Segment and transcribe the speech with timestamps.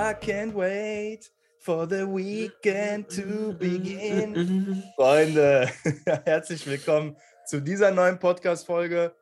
[0.00, 4.80] I can't wait for the weekend to begin.
[4.96, 5.68] Freunde,
[6.24, 7.16] herzlich willkommen
[7.46, 9.12] zu dieser neuen Podcast-Folge.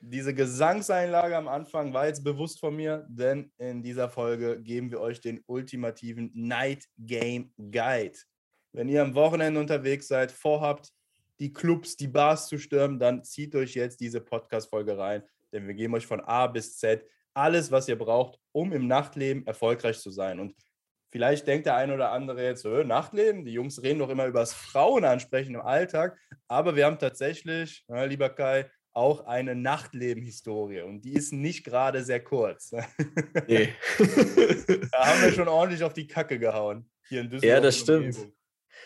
[0.00, 5.02] Diese Gesangseinlage am Anfang war jetzt bewusst von mir, denn in dieser Folge geben wir
[5.02, 8.16] euch den ultimativen Night Game Guide.
[8.72, 10.94] Wenn ihr am Wochenende unterwegs seid, vorhabt,
[11.40, 15.74] die Clubs, die Bars zu stürmen, dann zieht euch jetzt diese Podcast-Folge rein, denn wir
[15.74, 20.10] geben euch von A bis Z alles, was ihr braucht, um im Nachtleben erfolgreich zu
[20.10, 20.40] sein.
[20.40, 20.54] Und
[21.10, 24.54] vielleicht denkt der eine oder andere jetzt, Nachtleben, die Jungs reden doch immer über das
[24.54, 26.18] Frauenansprechen im Alltag,
[26.48, 32.04] aber wir haben tatsächlich, na, lieber Kai, auch eine Nachtleben-Historie und die ist nicht gerade
[32.04, 32.72] sehr kurz.
[33.48, 33.74] Nee.
[34.92, 37.56] da haben wir schon ordentlich auf die Kacke gehauen hier in Düsseldorf.
[37.56, 38.16] Ja, das stimmt.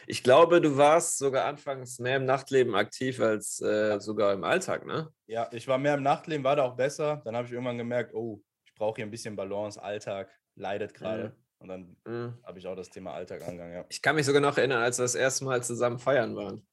[0.07, 4.87] Ich glaube, du warst sogar anfangs mehr im Nachtleben aktiv als äh, sogar im Alltag,
[4.87, 5.11] ne?
[5.27, 7.23] Ja, ich war mehr im Nachtleben, war da auch besser.
[7.25, 9.83] Dann habe ich irgendwann gemerkt, oh, ich brauche hier ein bisschen Balance.
[9.83, 11.29] Alltag leidet gerade.
[11.29, 11.33] Mhm.
[11.59, 12.39] Und dann mhm.
[12.45, 13.75] habe ich auch das Thema Alltag angegangen.
[13.75, 13.85] Ja.
[13.89, 16.67] Ich kann mich sogar noch erinnern, als wir das erste Mal zusammen feiern waren.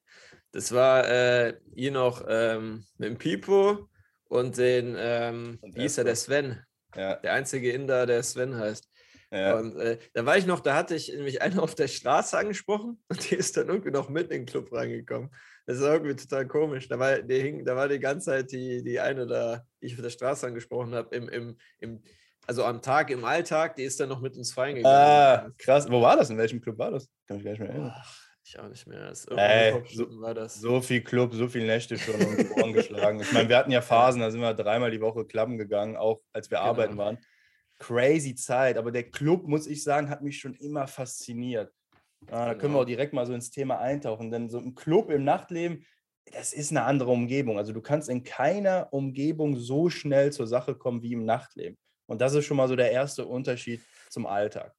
[0.52, 3.89] Das war äh, hier noch ähm, mit dem Pipo
[4.26, 6.61] und den, ähm, und wie hieß er, der Sven.
[6.95, 7.16] Ja.
[7.16, 8.88] Der einzige Inder, der Sven heißt.
[9.34, 9.58] Ja.
[9.58, 13.02] Und äh, da war ich noch, da hatte ich nämlich eine auf der Straße angesprochen
[13.09, 15.31] und die ist dann irgendwie noch mit in den Club reingekommen.
[15.66, 16.88] Das ist irgendwie total komisch.
[16.88, 19.95] Da war, die hing, da war die ganze Zeit die, die eine da, die ich
[19.95, 22.04] auf der Straße angesprochen habe, im, im, im,
[22.45, 24.95] also am Tag, im Alltag, die ist dann noch mit uns feiern gegangen.
[24.95, 25.89] Ah, krass.
[25.89, 26.30] Wo war das?
[26.30, 27.09] In welchem Club war das?
[27.28, 27.94] Kann mich gar nicht mehr erinnern.
[27.95, 29.14] Ach, ich auch nicht mehr.
[29.38, 30.56] Ey, so, war das.
[30.56, 33.22] so viel Club, so viele Nächte schon um die Ohren geschlagen.
[33.22, 36.22] Ich meine, wir hatten ja Phasen, da sind wir dreimal die Woche klappen gegangen, auch
[36.34, 36.70] als wir genau.
[36.70, 37.17] arbeiten waren.
[37.80, 41.74] Crazy Zeit, aber der Club, muss ich sagen, hat mich schon immer fasziniert.
[42.28, 45.10] Ah, da können wir auch direkt mal so ins Thema eintauchen, denn so ein Club
[45.10, 45.86] im Nachtleben,
[46.32, 47.58] das ist eine andere Umgebung.
[47.58, 51.78] Also du kannst in keiner Umgebung so schnell zur Sache kommen wie im Nachtleben.
[52.06, 54.74] Und das ist schon mal so der erste Unterschied zum Alltag.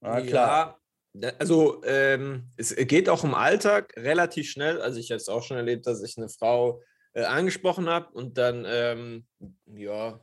[0.00, 0.78] Ah, klar.
[1.14, 4.80] Ja, also ähm, es geht auch im Alltag relativ schnell.
[4.80, 6.82] Also ich habe es auch schon erlebt, dass ich eine Frau
[7.14, 9.26] äh, angesprochen habe und dann, ähm,
[9.66, 10.20] ja,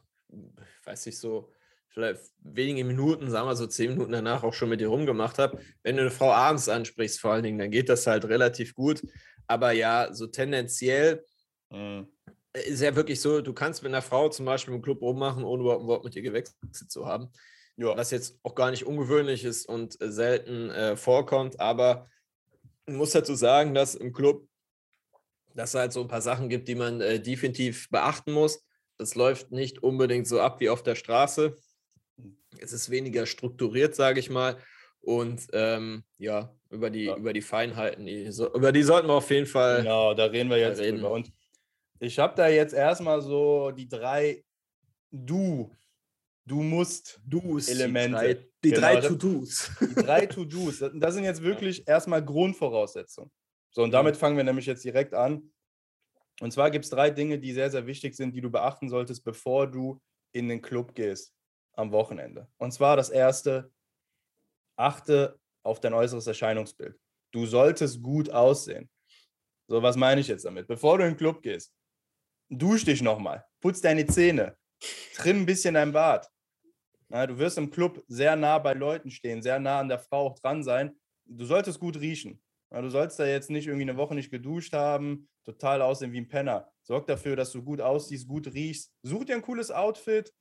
[0.86, 1.52] weiß ich so,
[1.96, 5.60] vielleicht wenige Minuten, sagen wir so zehn Minuten danach auch schon mit dir rumgemacht habe.
[5.82, 9.02] Wenn du eine Frau abends ansprichst, vor allen Dingen, dann geht das halt relativ gut.
[9.48, 11.24] Aber ja, so tendenziell
[11.72, 12.08] mhm.
[12.54, 15.64] ist ja wirklich so, du kannst mit einer Frau zum Beispiel im Club rummachen, ohne
[15.64, 17.32] überhaupt ein Wort mit ihr gewechselt zu haben.
[17.78, 17.98] Ja.
[17.98, 21.60] Was jetzt auch gar nicht ungewöhnlich ist und selten äh, vorkommt.
[21.60, 22.10] Aber
[22.86, 24.48] man muss dazu sagen, dass im Club
[25.56, 28.64] dass es halt so ein paar Sachen gibt, die man äh, definitiv beachten muss.
[28.98, 31.56] Das läuft nicht unbedingt so ab wie auf der Straße.
[32.60, 34.58] Es ist weniger strukturiert, sage ich mal.
[35.02, 37.16] Und ähm, ja, über die, ja.
[37.16, 39.84] über die Feinheiten, die, so, über die sollten wir auf jeden Fall.
[39.84, 40.98] Genau, da reden wir jetzt reden.
[40.98, 41.12] drüber.
[41.12, 41.32] Und
[42.00, 44.44] ich habe da jetzt erstmal so die drei
[45.12, 45.72] Du,
[46.46, 48.50] du musst Do's, Elemente.
[48.64, 49.72] Die drei, genau, To-Dos.
[49.80, 50.84] Die drei To-Dos.
[50.96, 53.32] Das sind jetzt wirklich erstmal Grundvoraussetzungen.
[53.72, 55.52] So, und damit fangen wir nämlich jetzt direkt an.
[56.42, 59.24] Und zwar gibt es drei Dinge, die sehr, sehr wichtig sind, die du beachten solltest,
[59.24, 60.02] bevor du
[60.34, 61.36] in den Club gehst
[61.78, 62.48] am Wochenende.
[62.58, 63.72] Und zwar das erste,
[64.76, 67.00] achte auf dein äußeres Erscheinungsbild.
[67.32, 68.90] Du solltest gut aussehen.
[69.68, 70.68] So, was meine ich jetzt damit?
[70.68, 71.74] Bevor du in den Club gehst,
[72.50, 74.58] dusch dich nochmal, putz deine Zähne,
[75.16, 76.30] trimm ein bisschen dein Bart.
[77.10, 80.28] Na, du wirst im Club sehr nah bei Leuten stehen, sehr nah an der Frau
[80.28, 80.96] auch dran sein.
[81.26, 82.42] Du solltest gut riechen.
[82.70, 86.22] Na, du sollst da jetzt nicht irgendwie eine Woche nicht geduscht haben, total aussehen wie
[86.22, 86.72] ein Penner.
[86.84, 88.92] Sorg dafür, dass du gut aussiehst, gut riechst.
[89.04, 90.34] Such dir ein cooles Outfit,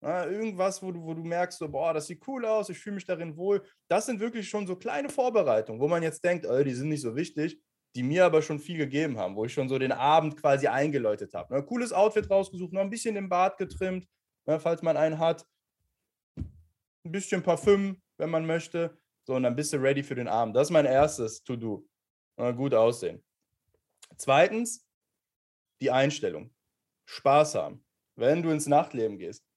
[0.00, 2.94] ja, irgendwas, wo du, wo du merkst, so, boah, das sieht cool aus, ich fühle
[2.94, 3.64] mich darin wohl.
[3.88, 7.02] Das sind wirklich schon so kleine Vorbereitungen, wo man jetzt denkt, oh, die sind nicht
[7.02, 7.60] so wichtig,
[7.96, 11.34] die mir aber schon viel gegeben haben, wo ich schon so den Abend quasi eingeläutet
[11.34, 11.54] habe.
[11.54, 11.64] Ne?
[11.64, 14.06] Cooles Outfit rausgesucht, noch ein bisschen im Bart getrimmt,
[14.46, 15.44] ne, falls man einen hat.
[16.36, 18.96] Ein bisschen Parfüm, wenn man möchte.
[19.26, 20.54] So, und dann bist du ready für den Abend.
[20.54, 21.86] Das ist mein erstes To-Do.
[22.36, 23.24] Gut aussehen.
[24.16, 24.86] Zweitens,
[25.80, 26.54] die Einstellung.
[27.06, 27.84] Spaß haben.
[28.16, 29.47] Wenn du ins Nachtleben gehst,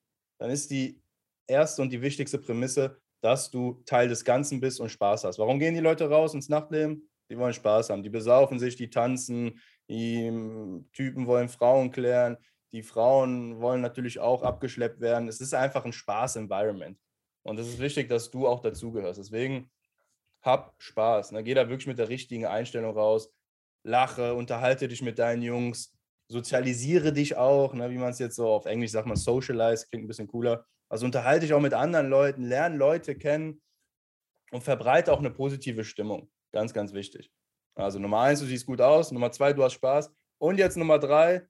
[0.41, 0.99] dann ist die
[1.45, 5.37] erste und die wichtigste Prämisse, dass du Teil des Ganzen bist und Spaß hast.
[5.37, 7.07] Warum gehen die Leute raus ins Nachtleben?
[7.29, 8.01] Die wollen Spaß haben.
[8.01, 12.37] Die besaufen sich, die tanzen, die hm, Typen wollen Frauen klären,
[12.71, 15.27] die Frauen wollen natürlich auch abgeschleppt werden.
[15.27, 16.97] Es ist einfach ein Spaß-Environment.
[17.43, 19.19] Und es ist wichtig, dass du auch dazugehörst.
[19.19, 19.69] Deswegen
[20.41, 21.33] hab Spaß.
[21.33, 21.43] Ne?
[21.43, 23.31] Geh da wirklich mit der richtigen Einstellung raus.
[23.83, 25.93] Lache, unterhalte dich mit deinen Jungs,
[26.31, 30.05] sozialisiere dich auch, ne, wie man es jetzt so auf Englisch sagt, man socialize, klingt
[30.05, 30.65] ein bisschen cooler.
[30.89, 33.61] Also unterhalte dich auch mit anderen Leuten, lerne Leute kennen
[34.51, 36.31] und verbreite auch eine positive Stimmung.
[36.53, 37.31] Ganz, ganz wichtig.
[37.75, 39.11] Also Nummer eins, du siehst gut aus.
[39.11, 40.11] Nummer zwei, du hast Spaß.
[40.39, 41.47] Und jetzt Nummer drei,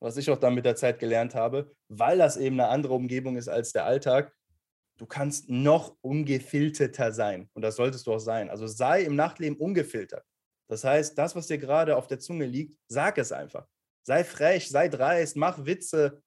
[0.00, 3.36] was ich auch dann mit der Zeit gelernt habe, weil das eben eine andere Umgebung
[3.36, 4.34] ist als der Alltag,
[4.98, 7.48] du kannst noch ungefilterter sein.
[7.54, 8.50] Und das solltest du auch sein.
[8.50, 10.24] Also sei im Nachtleben ungefiltert.
[10.68, 13.66] Das heißt, das, was dir gerade auf der Zunge liegt, sag es einfach.
[14.04, 16.22] Sei frech, sei dreist, mach Witze.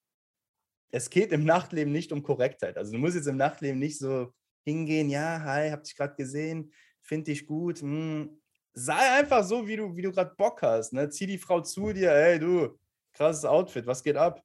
[0.90, 2.76] Es geht im Nachtleben nicht um Korrektheit.
[2.78, 4.34] Also du musst jetzt im Nachtleben nicht so
[4.64, 7.80] hingehen, ja, hi, hab dich gerade gesehen, finde dich gut.
[7.80, 8.42] Hm.
[8.74, 10.92] Sei einfach so, wie du, wie du gerade Bock hast.
[10.94, 11.10] Ne?
[11.10, 12.78] Zieh die Frau zu dir, hey du,
[13.14, 14.44] krasses Outfit, was geht ab?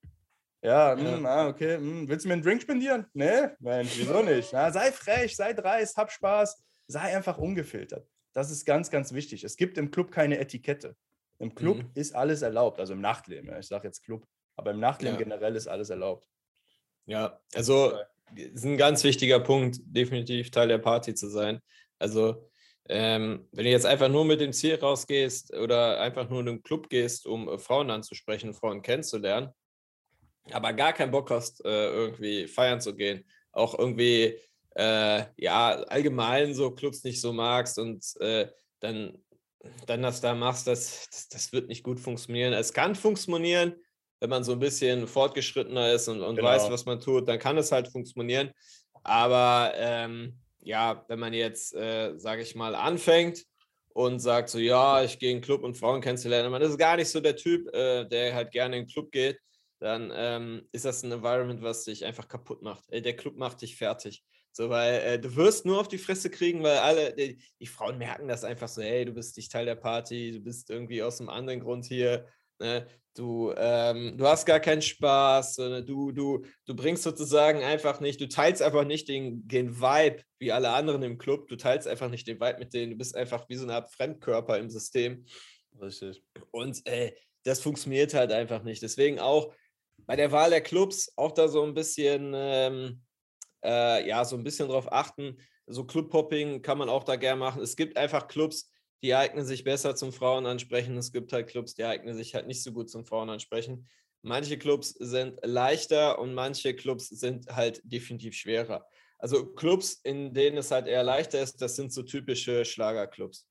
[0.62, 1.02] Ja, ja.
[1.02, 1.78] Mh, hm, ah, okay.
[1.78, 1.84] Mh.
[1.84, 3.06] Hm, willst du mir einen Drink spendieren?
[3.14, 4.52] Nee, Mensch, wieso nicht?
[4.52, 8.06] Na, sei frech, sei dreist, hab Spaß, sei einfach ungefiltert.
[8.34, 9.42] Das ist ganz, ganz wichtig.
[9.44, 10.96] Es gibt im Club keine Etikette.
[11.38, 11.90] Im Club mhm.
[11.94, 13.48] ist alles erlaubt, also im Nachtleben.
[13.50, 13.58] Ja.
[13.58, 14.26] Ich sage jetzt Club,
[14.56, 15.24] aber im Nachtleben ja.
[15.24, 16.28] generell ist alles erlaubt.
[17.06, 17.92] Ja, also
[18.34, 21.60] ist ein ganz wichtiger Punkt, definitiv Teil der Party zu sein.
[21.98, 22.48] Also
[22.88, 26.62] ähm, wenn du jetzt einfach nur mit dem Ziel rausgehst oder einfach nur in den
[26.62, 29.50] Club gehst, um äh, Frauen anzusprechen, Frauen kennenzulernen,
[30.50, 34.38] aber gar keinen Bock hast, äh, irgendwie feiern zu gehen, auch irgendwie
[34.74, 38.48] äh, ja allgemein so Clubs nicht so magst und äh,
[38.80, 39.21] dann,
[39.86, 42.52] dann das da machst, das, das, das, wird nicht gut funktionieren.
[42.52, 43.74] Es kann funktionieren,
[44.20, 46.48] wenn man so ein bisschen fortgeschrittener ist und, und genau.
[46.48, 48.50] weiß, was man tut, dann kann es halt funktionieren.
[49.02, 53.44] Aber ähm, ja, wenn man jetzt, äh, sage ich mal, anfängt
[53.88, 56.96] und sagt so, ja, ich gehe in den Club und Frauen kennenzulernen, man ist gar
[56.96, 59.38] nicht so der Typ, äh, der halt gerne in den Club geht,
[59.80, 62.84] dann ähm, ist das ein Environment, was dich einfach kaputt macht.
[62.88, 64.22] Ey, der Club macht dich fertig.
[64.52, 67.96] So, weil äh, du wirst nur auf die Fresse kriegen, weil alle, die, die, Frauen
[67.96, 71.20] merken das einfach so, hey, du bist nicht Teil der Party, du bist irgendwie aus
[71.20, 72.26] einem anderen Grund hier,
[72.58, 72.86] ne?
[73.14, 78.28] du, ähm, du hast gar keinen Spaß, du, du, du bringst sozusagen einfach nicht, du
[78.28, 82.26] teilst einfach nicht den, den Vibe wie alle anderen im Club, du teilst einfach nicht
[82.26, 85.24] den Vibe mit denen, du bist einfach wie so eine Art Fremdkörper im System.
[85.80, 86.22] Richtig.
[86.50, 87.12] Und äh,
[87.44, 88.82] das funktioniert halt einfach nicht.
[88.82, 89.52] Deswegen auch
[90.06, 93.02] bei der Wahl der Clubs auch da so ein bisschen ähm,
[93.64, 95.38] äh, ja, so ein bisschen drauf achten.
[95.66, 97.62] So Club-Hopping kann man auch da gerne machen.
[97.62, 98.70] Es gibt einfach Clubs,
[99.02, 100.96] die eignen sich besser zum Frauenansprechen.
[100.96, 103.88] Es gibt halt Clubs, die eignen sich halt nicht so gut zum Frauenansprechen.
[104.22, 108.86] Manche Clubs sind leichter und manche Clubs sind halt definitiv schwerer.
[109.18, 113.48] Also Clubs, in denen es halt eher leichter ist, das sind so typische Schlagerclubs,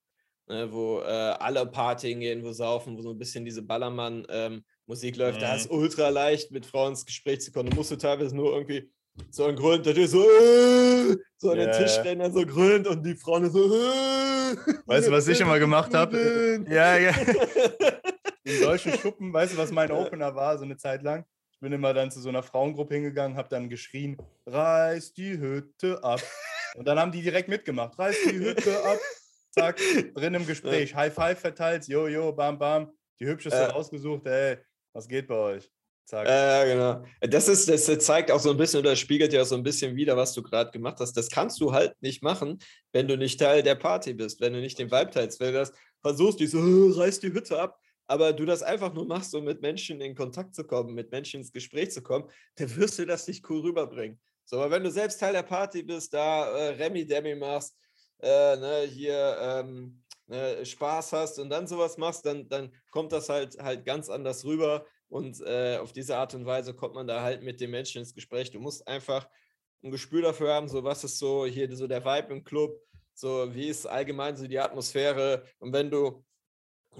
[0.47, 5.19] ne, wo äh, alle Partien gehen, wo saufen, wo so ein bisschen diese Ballermann-Musik ähm,
[5.19, 5.37] läuft.
[5.37, 5.41] Mhm.
[5.41, 7.69] Da ist ultra leicht, mit Frauen ins Gespräch zu kommen.
[7.69, 8.89] Du musst du teilweise nur irgendwie
[9.29, 11.77] so ein Grund, der so, äh, so an den yeah.
[11.77, 14.55] Tisch dann so grünt und die Frauen so, äh,
[14.85, 16.65] Weißt du, was ich immer gemacht habe?
[16.69, 17.11] Ja, ja.
[18.43, 21.25] In deutschen Schuppen, weißt du, was mein Opener war, so eine Zeit lang?
[21.51, 24.17] Ich bin immer dann zu so einer Frauengruppe hingegangen, habe dann geschrien,
[24.47, 26.21] reiß die Hütte ab.
[26.75, 28.97] Und dann haben die direkt mitgemacht, reiß die Hütte ab.
[29.51, 29.77] Zack,
[30.15, 32.91] drin im Gespräch, High Five verteilt, jo, jo, bam, bam.
[33.19, 33.71] Die Hübscheste ja.
[33.71, 34.57] ausgesucht, ey,
[34.93, 35.71] was geht bei euch?
[36.11, 36.27] Zack.
[36.27, 37.05] Ja, genau.
[37.21, 40.17] Das, ist, das zeigt auch so ein bisschen oder spiegelt ja so ein bisschen wieder,
[40.17, 41.13] was du gerade gemacht hast.
[41.13, 42.59] Das kannst du halt nicht machen,
[42.91, 45.39] wenn du nicht Teil der Party bist, wenn du nicht den Vibe teilst.
[45.39, 45.71] Wenn du das
[46.01, 46.59] versuchst, die so,
[46.99, 50.53] reiß die Hütte ab, aber du das einfach nur machst, um mit Menschen in Kontakt
[50.53, 54.19] zu kommen, mit Menschen ins Gespräch zu kommen, dann wirst du das nicht cool rüberbringen.
[54.43, 57.77] So, aber wenn du selbst Teil der Party bist, da äh, Remi-Demi machst,
[58.19, 63.29] äh, ne, hier ähm, ne, Spaß hast und dann sowas machst, dann, dann kommt das
[63.29, 67.21] halt, halt ganz anders rüber und äh, auf diese Art und Weise kommt man da
[67.21, 68.49] halt mit den Menschen ins Gespräch.
[68.49, 69.27] Du musst einfach
[69.83, 72.81] ein Gespür dafür haben, so was ist so hier so der Vibe im Club,
[73.13, 75.43] so wie ist allgemein so die Atmosphäre.
[75.59, 76.23] Und wenn du,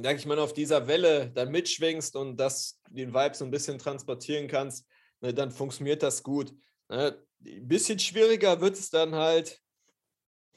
[0.04, 3.80] sag ich mal, auf dieser Welle dann mitschwingst und das, den Vibe so ein bisschen
[3.80, 4.86] transportieren kannst,
[5.22, 6.54] ne, dann funktioniert das gut.
[6.90, 7.18] Ne?
[7.46, 9.58] Ein bisschen schwieriger wird es dann halt.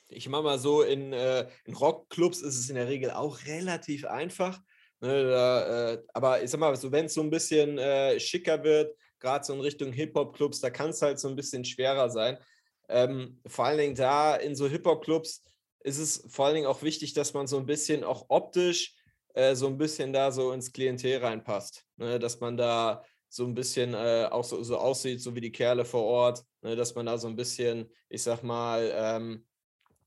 [0.08, 4.06] Ich mache mal so, in, äh, in Rockclubs ist es in der Regel auch relativ
[4.06, 4.60] einfach.
[5.04, 8.64] Ne, da, äh, aber ich sag mal, so, wenn es so ein bisschen äh, schicker
[8.64, 12.38] wird, gerade so in Richtung Hip-Hop-Clubs, da kann es halt so ein bisschen schwerer sein.
[12.88, 15.42] Ähm, vor allen Dingen da in so Hip-Hop-Clubs
[15.80, 18.94] ist es vor allen Dingen auch wichtig, dass man so ein bisschen auch optisch
[19.34, 21.84] äh, so ein bisschen da so ins Klientel reinpasst.
[21.96, 22.18] Ne?
[22.18, 25.84] Dass man da so ein bisschen äh, auch so, so, aussieht, so wie die Kerle
[25.84, 26.76] vor Ort, ne?
[26.76, 29.44] dass man da so ein bisschen, ich sag mal, ähm,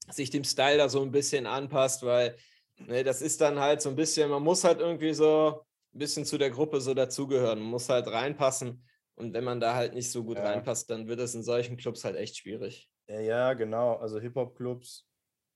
[0.10, 2.36] sich dem Style da so ein bisschen anpasst, weil
[2.80, 6.26] Ne, das ist dann halt so ein bisschen, man muss halt irgendwie so ein bisschen
[6.26, 8.84] zu der Gruppe so dazugehören, man muss halt reinpassen.
[9.16, 10.44] Und wenn man da halt nicht so gut ja.
[10.44, 12.88] reinpasst, dann wird es in solchen Clubs halt echt schwierig.
[13.08, 13.96] Ja, ja genau.
[13.96, 15.08] Also Hip-Hop-Clubs,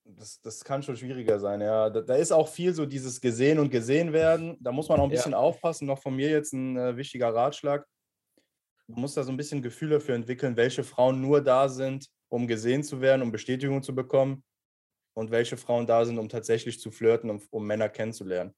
[0.04, 1.62] das, das kann schon schwieriger sein.
[1.62, 4.58] Ja, da, da, ist auch viel so dieses Gesehen und Gesehen werden.
[4.62, 5.38] Da muss man auch ein bisschen ja.
[5.38, 5.86] aufpassen.
[5.86, 7.86] Noch von mir jetzt ein äh, wichtiger Ratschlag.
[8.88, 12.48] Man muss da so ein bisschen Gefühl dafür entwickeln, welche Frauen nur da sind, um
[12.48, 14.44] gesehen zu werden, um Bestätigung zu bekommen
[15.14, 18.54] und welche Frauen da sind, um tatsächlich zu flirten, um, um Männer kennenzulernen.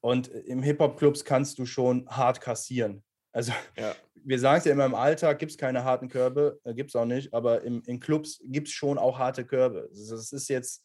[0.00, 3.04] Und im Hip-Hop-Clubs kannst du schon hart kassieren.
[3.32, 3.94] Also ja.
[4.24, 6.96] wir sagen es ja immer, im Alltag gibt es keine harten Körbe, äh, gibt es
[6.96, 9.88] auch nicht, aber im, in Clubs gibt es schon auch harte Körbe.
[9.90, 10.84] Das ist jetzt,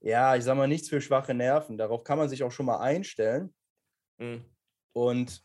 [0.00, 1.76] ja, ich sag mal, nichts für schwache Nerven.
[1.76, 3.52] Darauf kann man sich auch schon mal einstellen.
[4.18, 4.44] Mhm.
[4.92, 5.44] Und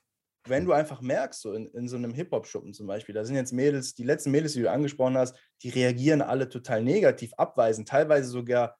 [0.50, 3.54] wenn du einfach merkst, so in, in so einem Hip-Hop-Schuppen zum Beispiel, da sind jetzt
[3.54, 8.30] Mädels, die letzten Mädels, die du angesprochen hast, die reagieren alle total negativ, abweisend, teilweise
[8.30, 8.78] sogar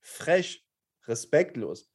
[0.00, 0.64] frech,
[1.06, 1.90] respektlos.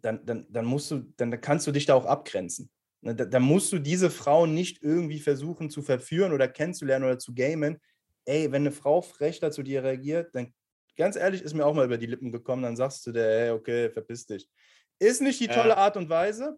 [0.00, 2.70] Dann, dann, dann musst du, dann kannst du dich da auch abgrenzen.
[3.02, 7.18] Ne, da, da musst du diese Frauen nicht irgendwie versuchen zu verführen oder kennenzulernen oder
[7.18, 7.80] zu gamen.
[8.24, 10.54] Ey, wenn eine Frau frech dazu dir reagiert, dann
[10.96, 13.50] ganz ehrlich, ist mir auch mal über die Lippen gekommen, dann sagst du der, hey,
[13.50, 14.48] okay, verpiss dich.
[14.98, 15.76] Ist nicht die tolle ja.
[15.76, 16.56] Art und Weise,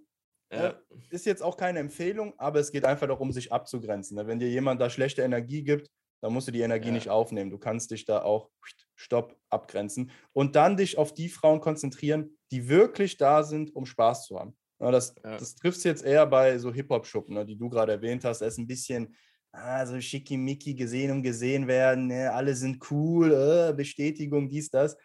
[0.52, 0.80] ja.
[1.10, 4.16] Ist jetzt auch keine Empfehlung, aber es geht einfach darum, sich abzugrenzen.
[4.16, 4.26] Ne?
[4.26, 6.94] Wenn dir jemand da schlechte Energie gibt, dann musst du die Energie ja.
[6.94, 7.50] nicht aufnehmen.
[7.50, 8.50] Du kannst dich da auch
[8.94, 14.26] stopp abgrenzen und dann dich auf die Frauen konzentrieren, die wirklich da sind, um Spaß
[14.26, 14.56] zu haben.
[14.78, 15.36] das, ja.
[15.36, 18.40] das trifft es jetzt eher bei so Hip-Hop-Schuppen, ne, die du gerade erwähnt hast.
[18.40, 19.14] Er ist ein bisschen
[19.52, 22.06] ah, so schickimicki gesehen und gesehen werden.
[22.06, 22.32] Ne?
[22.32, 24.96] Alle sind cool, äh, Bestätigung, dies, das.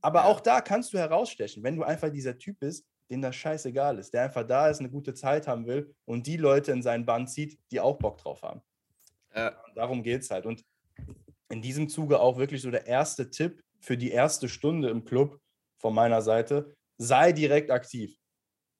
[0.00, 3.98] Aber auch da kannst du herausstechen, wenn du einfach dieser Typ bist, dem das scheißegal
[3.98, 7.06] ist, der einfach da ist, eine gute Zeit haben will und die Leute in seinen
[7.06, 8.62] Band zieht, die auch Bock drauf haben.
[9.34, 9.54] Ja.
[9.74, 10.46] Darum geht es halt.
[10.46, 10.64] Und
[11.48, 15.38] in diesem Zuge auch wirklich so der erste Tipp für die erste Stunde im Club
[15.78, 18.16] von meiner Seite, sei direkt aktiv.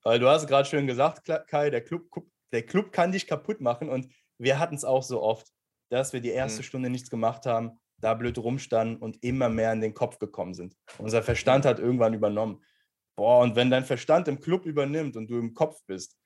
[0.03, 2.05] Weil du hast gerade schön gesagt, Kai, der Club,
[2.53, 5.49] der Club kann dich kaputt machen und wir hatten es auch so oft,
[5.91, 6.65] dass wir die erste mhm.
[6.65, 10.77] Stunde nichts gemacht haben, da blöd rumstanden und immer mehr in den Kopf gekommen sind.
[10.99, 12.63] Unser Verstand hat irgendwann übernommen.
[13.17, 16.17] Boah, und wenn dein Verstand im Club übernimmt und du im Kopf bist,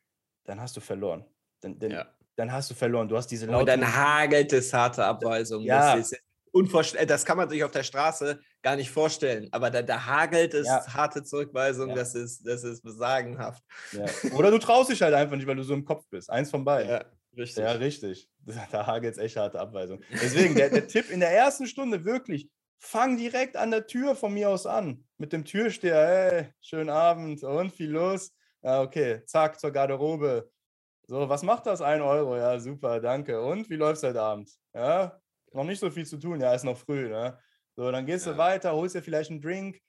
[0.44, 1.24] dann hast du verloren.
[1.60, 2.06] Dann, dann, ja.
[2.36, 3.08] dann hast du verloren.
[3.08, 3.60] Du hast diese laute.
[3.60, 5.62] Und dann hagelt es harte Abweisung.
[5.62, 5.96] Ja.
[5.96, 6.12] Das,
[6.52, 9.48] unvorstell das kann man sich auf der Straße gar nicht vorstellen.
[9.52, 10.84] Aber da, da hagelt es ja.
[10.92, 11.90] harte Zurückweisung.
[11.90, 11.94] Ja.
[11.94, 13.62] Das, ist, das ist besagenhaft.
[14.34, 16.28] Oder du traust dich halt einfach nicht, weil du so im Kopf bist.
[16.28, 16.90] Eins von beiden.
[16.90, 17.04] Ja,
[17.36, 17.62] richtig.
[17.62, 18.28] Ja, richtig.
[18.72, 20.02] Da hagelt es echt harte Abweisung.
[20.10, 24.34] Deswegen, der, der Tipp in der ersten Stunde wirklich fang direkt an der Tür von
[24.34, 25.06] mir aus an.
[25.18, 28.32] Mit dem Türsteher, hey, schönen Abend und viel los.
[28.62, 30.50] Ja, okay, zack, zur Garderobe.
[31.06, 31.82] So, was macht das?
[31.82, 33.40] Ein Euro, ja, super, danke.
[33.40, 34.50] Und wie läuft es heute Abend?
[34.74, 35.20] Ja,
[35.52, 37.38] noch nicht so viel zu tun, ja, ist noch früh, ne?
[37.76, 38.32] So, dann gehst ja.
[38.32, 39.80] du weiter, holst dir vielleicht einen Drink,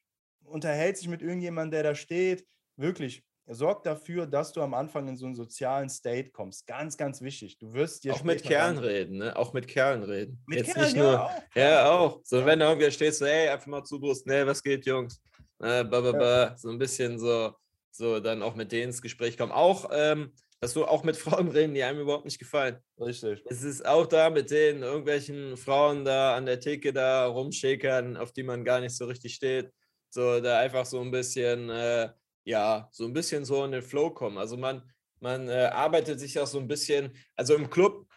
[0.44, 2.46] unterhältst dich mit irgendjemandem, der da steht.
[2.76, 6.68] Wirklich, sorg dafür, dass du am Anfang in so einen sozialen State kommst.
[6.68, 7.58] Ganz, ganz wichtig.
[7.58, 9.36] Du wirst dir auch mit Kerlen reden, ne?
[9.36, 10.44] Auch mit Kerlen reden.
[10.48, 11.56] Mit Jetzt Kerlen, nicht nur, ja, auch.
[11.56, 12.22] Ja, auch.
[12.24, 12.46] So, ja.
[12.46, 15.22] wenn du irgendwie stehst, so, hey, einfach mal Zubrust, ne, was geht, Jungs?
[15.60, 16.44] Äh, ba, ba, ba.
[16.44, 16.58] Ja.
[16.58, 17.54] So ein bisschen so,
[17.92, 19.52] so dann auch mit denen ins Gespräch kommen.
[19.52, 22.78] Auch, ähm, dass du auch mit Frauen reden, die einem überhaupt nicht gefallen.
[23.00, 23.44] Richtig.
[23.50, 28.32] Es ist auch da mit den irgendwelchen Frauen da an der Theke da rumschäkern, auf
[28.32, 29.72] die man gar nicht so richtig steht.
[30.10, 32.10] So, da einfach so ein bisschen äh,
[32.44, 34.38] ja, so ein bisschen so in den Flow kommen.
[34.38, 34.82] Also man,
[35.20, 38.08] man äh, arbeitet sich auch so ein bisschen, also im Club,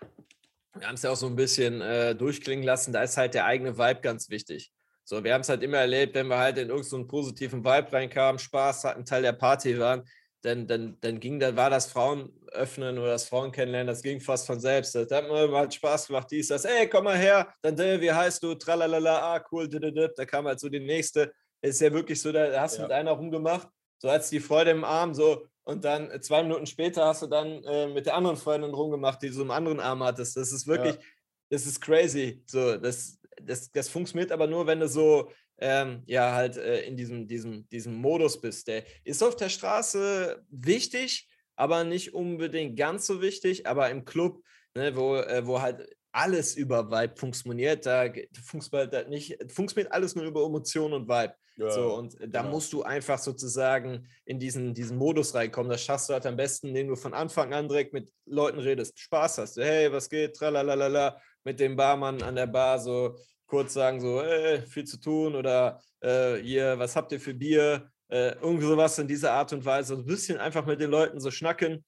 [0.76, 3.45] wir haben es ja auch so ein bisschen äh, durchklingen lassen, da ist halt der
[3.45, 4.73] eigene Vibe ganz wichtig.
[5.04, 7.93] So, wir haben es halt immer erlebt, wenn wir halt in irgendeinen so positiven Vibe
[7.93, 10.02] reinkamen, Spaß hatten, Teil der Party waren,
[10.40, 14.21] dann, dann, dann ging, dann war das Frauen öffnen oder das Frauen kennenlernen, das ging
[14.21, 14.95] fast von selbst.
[14.95, 18.43] Das hat mir halt Spaß gemacht, dies, das, ey, komm mal her, dann, wie heißt
[18.43, 21.33] du, tralalala, ah, cool, da kam halt so die nächste.
[21.61, 22.88] Ist ja wirklich so, da hast du ja.
[22.88, 23.69] mit einer rumgemacht
[24.04, 27.26] so als die Freude im Arm, so und dann äh, zwei Minuten später hast du
[27.26, 30.37] dann äh, mit der anderen Freundin rumgemacht, die du im anderen Arm hattest.
[30.37, 31.00] Das ist wirklich, ja.
[31.49, 32.42] das ist crazy.
[32.44, 36.99] So, das, das, das funktioniert aber nur, wenn du so ähm, ja halt äh, in
[36.99, 38.68] diesem, diesem, diesem Modus bist.
[38.68, 43.66] Der ist auf der Straße wichtig, aber nicht unbedingt ganz so wichtig.
[43.66, 44.42] Aber im Club,
[44.75, 48.12] ne, wo, äh, wo halt alles über Vibe funktioniert, da
[48.44, 51.34] funktioniert, nicht, funktioniert alles nur über Emotionen und Vibe.
[51.56, 52.54] Ja, so, und da genau.
[52.54, 55.70] musst du einfach sozusagen in diesen, diesen Modus reinkommen.
[55.70, 58.99] Das schaffst du halt am besten, indem du von Anfang an direkt mit Leuten redest,
[58.99, 59.56] Spaß hast.
[59.56, 60.34] Hey, was geht?
[60.34, 65.37] Tralalala, mit dem Barmann an der Bar so kurz sagen, so, hey, viel zu tun
[65.37, 67.88] oder äh, hier, was habt ihr für Bier?
[68.08, 69.94] Äh, irgendwie sowas in dieser Art und Weise.
[69.94, 71.84] ein bisschen einfach mit den Leuten so schnacken.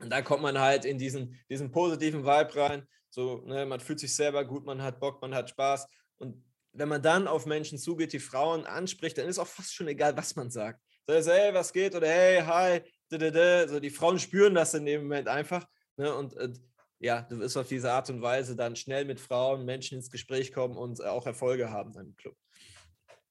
[0.00, 2.88] Und da kommt man halt in diesen, diesen positiven Vibe rein.
[3.10, 5.86] So, ne, man fühlt sich selber gut, man hat Bock, man hat Spaß.
[6.18, 6.42] Und
[6.72, 10.16] wenn man dann auf Menschen zugeht, die Frauen anspricht, dann ist auch fast schon egal,
[10.16, 10.80] was man sagt.
[11.06, 11.94] So, hey, was geht?
[11.94, 12.80] Oder hey, hi.
[13.08, 15.66] So, die Frauen spüren das in dem Moment einfach.
[15.96, 16.14] Ne?
[16.14, 16.52] Und äh,
[17.00, 20.52] ja, du wirst auf diese Art und Weise dann schnell mit Frauen, Menschen ins Gespräch
[20.52, 22.36] kommen und auch Erfolge haben im Club.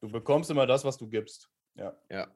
[0.01, 1.49] Du bekommst immer das, was du gibst.
[1.75, 1.97] Ja.
[2.09, 2.27] ja.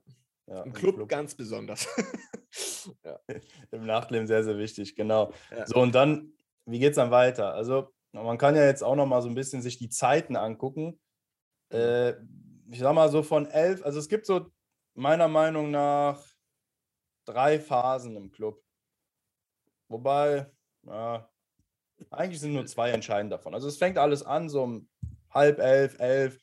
[0.48, 1.88] ja Im, Club, Club, ganz besonders.
[3.04, 3.20] ja.
[3.72, 5.34] Im Nachleben sehr, sehr wichtig, genau.
[5.66, 6.34] So, und dann,
[6.66, 7.54] wie geht es dann weiter?
[7.54, 11.00] Also, man kann ja jetzt auch noch mal so ein bisschen sich die Zeiten angucken.
[11.72, 12.14] Äh,
[12.70, 14.52] ich sag mal so von elf, also es gibt so
[14.94, 16.24] meiner Meinung nach
[17.26, 18.62] drei Phasen im Club.
[19.88, 20.52] Wobei,
[20.84, 21.30] ja,
[22.10, 23.54] eigentlich sind nur zwei entscheidend davon.
[23.54, 24.90] Also es fängt alles an, so um
[25.30, 26.40] halb elf, elf.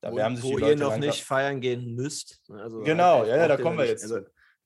[0.00, 2.48] Da wo, sich wo ihr noch nicht feiern gehen müsst.
[2.48, 2.62] Ne?
[2.62, 4.04] Also genau, ja, ja, da kommen wir jetzt.
[4.04, 4.20] Also,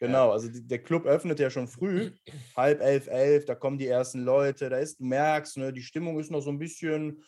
[0.06, 2.10] genau, also die, der Club öffnet ja schon früh,
[2.56, 6.18] halb elf, elf, da kommen die ersten Leute, da ist, du merkst, ne, die Stimmung
[6.18, 7.22] ist noch so ein bisschen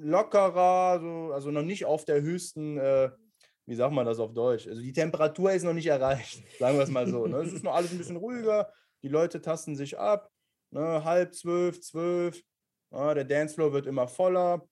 [0.00, 3.10] lockerer, so, also noch nicht auf der höchsten, äh,
[3.66, 4.66] wie sagt man das auf Deutsch?
[4.66, 7.26] Also die Temperatur ist noch nicht erreicht, sagen wir es mal so.
[7.26, 7.38] Ne?
[7.38, 10.30] Es ist noch alles ein bisschen ruhiger, die Leute tasten sich ab,
[10.70, 11.04] ne?
[11.04, 12.42] halb zwölf, zwölf,
[12.92, 14.66] ja, der Dancefloor wird immer voller,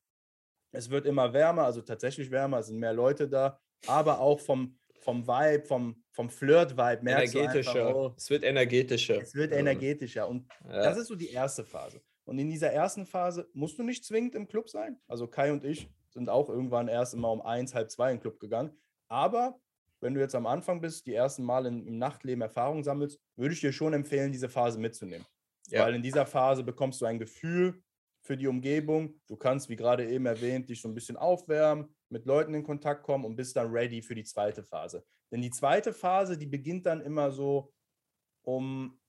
[0.72, 4.78] es wird immer wärmer, also tatsächlich wärmer, es sind mehr Leute da, aber auch vom,
[5.00, 7.72] vom Vibe, vom, vom Flirt-Vibe merkst energetischer.
[7.72, 9.22] du einfach, oh, es wird energetischer.
[9.22, 10.82] Es wird energetischer und ja.
[10.82, 12.02] das ist so die erste Phase.
[12.24, 15.00] Und in dieser ersten Phase musst du nicht zwingend im Club sein.
[15.08, 18.20] Also Kai und ich sind auch irgendwann erst immer um eins, halb zwei in den
[18.20, 18.70] Club gegangen.
[19.08, 19.58] Aber
[20.00, 23.60] wenn du jetzt am Anfang bist, die ersten Mal im Nachtleben Erfahrung sammelst, würde ich
[23.62, 25.24] dir schon empfehlen, diese Phase mitzunehmen.
[25.68, 25.86] Ja.
[25.86, 27.82] Weil in dieser Phase bekommst du ein Gefühl
[28.20, 29.18] für die Umgebung.
[29.26, 33.02] Du kannst, wie gerade eben erwähnt, dich so ein bisschen aufwärmen, mit Leuten in Kontakt
[33.02, 35.04] kommen und bist dann ready für die zweite Phase.
[35.30, 37.72] Denn die zweite Phase, die beginnt dann immer so
[38.42, 39.00] um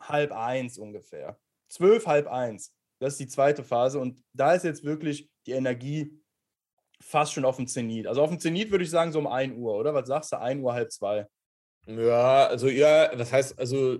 [0.00, 1.38] halb eins ungefähr.
[1.68, 2.74] Zwölf, halb eins.
[3.00, 3.98] Das ist die zweite Phase.
[3.98, 6.18] Und da ist jetzt wirklich die Energie
[7.00, 8.06] fast schon auf dem Zenit.
[8.06, 9.92] Also auf dem Zenit würde ich sagen so um 1 Uhr, oder?
[9.92, 10.40] Was sagst du?
[10.40, 11.26] 1 Uhr, halb zwei?
[11.86, 13.98] Ja, also ja, das heißt, also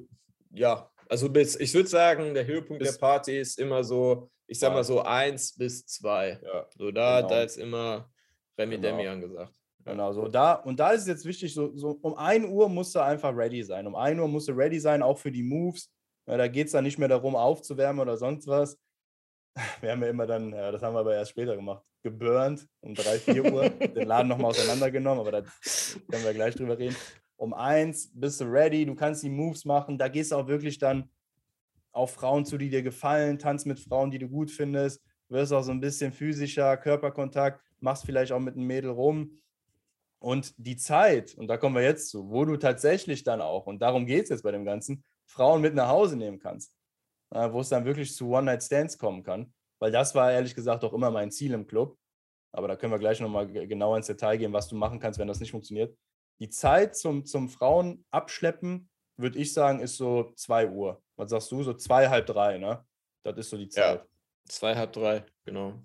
[0.51, 4.59] ja, also bis, ich würde sagen, der Höhepunkt bis, der Party ist immer so, ich
[4.59, 6.41] sag mal so 1 bis 2.
[6.43, 7.29] Ja, so da, genau.
[7.29, 8.11] da ist immer
[8.59, 8.97] Remi genau.
[8.97, 9.53] Demi angesagt.
[9.85, 12.93] Genau, so da, und da ist es jetzt wichtig, so, so um 1 Uhr musst
[12.95, 13.87] du einfach ready sein.
[13.87, 15.93] Um 1 Uhr musst du ready sein, auch für die Moves.
[16.27, 18.77] Ja, da geht es dann nicht mehr darum, aufzuwärmen oder sonst was.
[19.81, 22.95] Wir haben ja immer dann, ja, das haben wir aber erst später gemacht, geburnt um
[22.95, 25.43] 3, 4 Uhr, den Laden nochmal auseinandergenommen, aber da
[26.11, 26.97] können wir gleich drüber reden.
[27.37, 30.79] Um eins bist du ready, du kannst die Moves machen, da gehst du auch wirklich
[30.79, 31.09] dann
[31.93, 35.63] auf Frauen zu, die dir gefallen, tanzt mit Frauen, die du gut findest, wirst auch
[35.63, 39.39] so ein bisschen physischer, Körperkontakt, machst vielleicht auch mit einem Mädel rum.
[40.19, 43.81] Und die Zeit, und da kommen wir jetzt zu, wo du tatsächlich dann auch, und
[43.81, 46.75] darum geht es jetzt bei dem Ganzen, Frauen mit nach Hause nehmen kannst,
[47.31, 49.53] wo es dann wirklich zu One-Night-Stands kommen kann.
[49.79, 51.99] Weil das war ehrlich gesagt auch immer mein Ziel im Club.
[52.53, 55.29] Aber da können wir gleich nochmal genauer ins Detail gehen, was du machen kannst, wenn
[55.29, 55.97] das nicht funktioniert.
[56.41, 61.03] Die Zeit zum, zum Frauen abschleppen, würde ich sagen, ist so 2 Uhr.
[61.17, 61.63] Was sagst du?
[61.63, 62.85] So zwei, halb drei, ne?
[63.23, 64.01] Das ist so die Zeit.
[64.01, 64.07] Ja,
[64.47, 65.83] zwei, halb drei, genau.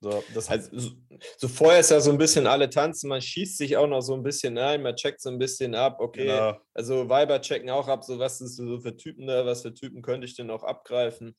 [0.00, 0.90] So, das heißt, so,
[1.38, 4.14] so, vorher ist ja so ein bisschen alle tanzen, man schießt sich auch noch so
[4.14, 6.26] ein bisschen ein, man checkt so ein bisschen ab, okay.
[6.26, 6.58] Genau.
[6.74, 10.02] Also Weiber checken auch ab, so was ist so für Typen da, was für Typen
[10.02, 11.34] könnte ich denn auch abgreifen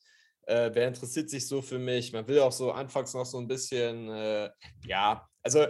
[0.46, 2.12] äh, wer interessiert sich so für mich?
[2.12, 4.48] Man will auch so anfangs noch so ein bisschen, äh,
[4.86, 5.66] ja, also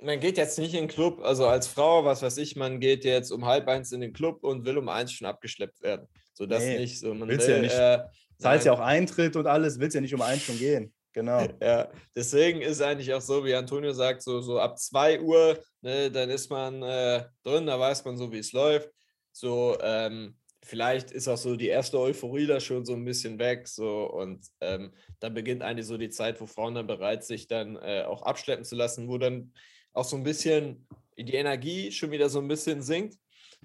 [0.00, 3.04] man geht jetzt nicht in den Club, also als Frau, was weiß ich, man geht
[3.04, 6.06] jetzt um halb eins in den Club und will um eins schon abgeschleppt werden.
[6.34, 7.00] So das nee, nicht.
[7.00, 7.74] So, man willst will, ja nicht.
[7.74, 8.04] Äh,
[8.38, 10.94] Zahlst ja auch Eintritt und alles, willst ja nicht um eins schon gehen.
[11.18, 11.48] Genau.
[11.60, 16.12] Ja, deswegen ist eigentlich auch so, wie Antonio sagt, so, so ab 2 Uhr, ne,
[16.12, 18.88] dann ist man äh, drin, da weiß man so, wie es läuft.
[19.32, 23.66] So, ähm, vielleicht ist auch so die erste Euphorie da schon so ein bisschen weg.
[23.66, 27.74] So, und ähm, dann beginnt eigentlich so die Zeit, wo Frauen dann bereit sich dann
[27.76, 29.52] äh, auch abschleppen zu lassen, wo dann
[29.94, 30.86] auch so ein bisschen
[31.18, 33.16] die Energie schon wieder so ein bisschen sinkt.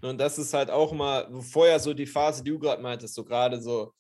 [0.02, 3.24] Und das ist halt auch mal, vorher so die Phase, die du gerade meintest, so
[3.24, 3.94] gerade so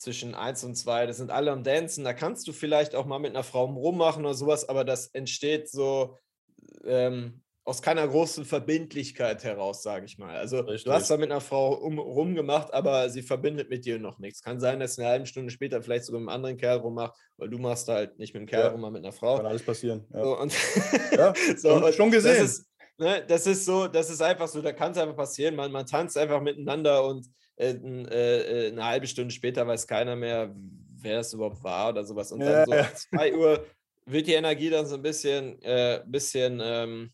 [0.00, 3.18] zwischen 1 und 2, das sind alle am Dancen, da kannst du vielleicht auch mal
[3.18, 6.16] mit einer Frau rummachen oder sowas, aber das entsteht so
[6.84, 10.34] ähm, aus keiner großen Verbindlichkeit heraus, sage ich mal.
[10.34, 10.84] Also Richtig.
[10.84, 14.42] du hast da mit einer Frau um, rumgemacht, aber sie verbindet mit dir noch nichts.
[14.42, 17.50] Kann sein, dass eine halbe Stunde später vielleicht sogar mit einem anderen Kerl rummacht, weil
[17.50, 18.70] du machst halt nicht mit einem Kerl ja.
[18.70, 19.36] rum, mit einer Frau.
[19.36, 20.06] Kann alles passieren.
[20.12, 20.54] Ja, so, und
[21.12, 21.34] ja.
[21.58, 22.38] so, und schon gesehen.
[22.40, 22.69] Das ist,
[23.00, 25.56] ne, das ist, so, das ist einfach so, da kann es einfach passieren.
[25.56, 30.54] Man, man tanzt einfach miteinander und äh, äh, eine halbe Stunde später weiß keiner mehr,
[31.02, 32.30] wer es überhaupt war oder sowas.
[32.30, 32.94] Und dann so ja.
[32.94, 33.66] 2 Uhr
[34.06, 37.12] wird die Energie dann so ein bisschen, äh, bisschen ähm,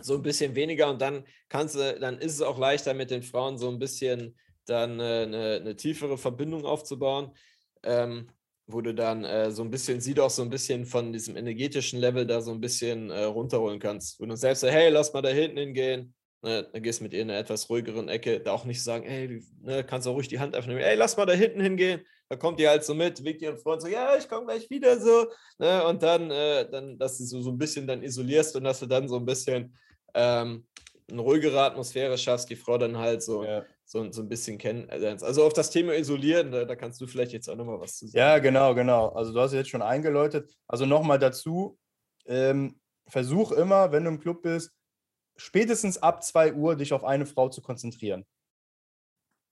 [0.00, 3.22] so ein bisschen weniger und dann kannst du, dann ist es auch leichter mit den
[3.22, 7.34] Frauen so ein bisschen dann äh, eine, eine tiefere Verbindung aufzubauen,
[7.82, 8.30] ähm,
[8.68, 11.98] wo du dann äh, so ein bisschen, sie doch so ein bisschen von diesem energetischen
[11.98, 14.20] Level da so ein bisschen äh, runterholen kannst.
[14.20, 17.22] Wo du selbst sagst, hey, lass mal da hinten hingehen, ne, dann gehst mit ihr
[17.22, 20.38] in einer etwas ruhigeren Ecke, da auch nicht sagen, hey, ne, kannst auch ruhig die
[20.38, 23.40] Hand öffnen, hey, lass mal da hinten hingehen, da kommt die halt so mit, wiegt
[23.40, 25.26] ihren Freund so, ja, ich komme gleich wieder so,
[25.58, 28.80] ne, und dann, äh, dann, dass du so, so ein bisschen dann isolierst und dass
[28.80, 29.74] du dann so ein bisschen
[30.12, 30.66] ähm,
[31.10, 33.64] eine ruhigere Atmosphäre schaffst, die Frau dann halt so, ja.
[33.90, 34.90] So, so ein bisschen kennen.
[34.90, 38.06] Also auf das Thema Isolieren, da, da kannst du vielleicht jetzt auch nochmal was zu
[38.06, 38.18] sagen.
[38.18, 39.08] Ja, genau, genau.
[39.08, 40.54] Also du hast jetzt schon eingeläutet.
[40.66, 41.78] Also nochmal dazu,
[42.26, 44.72] ähm, versuch immer, wenn du im Club bist,
[45.36, 48.26] spätestens ab 2 Uhr dich auf eine Frau zu konzentrieren.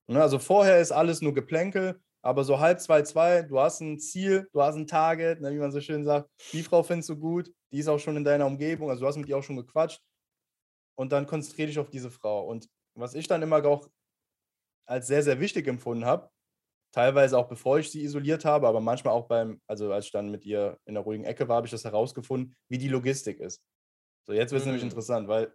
[0.07, 3.99] Ne, also vorher ist alles nur Geplänkel, aber so halb zwei, zwei, du hast ein
[3.99, 6.29] Ziel, du hast ein Target, ne, wie man so schön sagt.
[6.53, 9.17] Die Frau findest du gut, die ist auch schon in deiner Umgebung, also du hast
[9.17, 9.99] mit ihr auch schon gequatscht.
[10.95, 12.45] Und dann konzentriere dich auf diese Frau.
[12.45, 13.87] Und was ich dann immer auch
[14.87, 16.29] als sehr, sehr wichtig empfunden habe,
[16.91, 20.31] teilweise auch bevor ich sie isoliert habe, aber manchmal auch beim, also als ich dann
[20.31, 23.61] mit ihr in der ruhigen Ecke war, habe ich das herausgefunden, wie die Logistik ist.
[24.25, 24.71] So, jetzt wird es mhm.
[24.71, 25.53] nämlich interessant, weil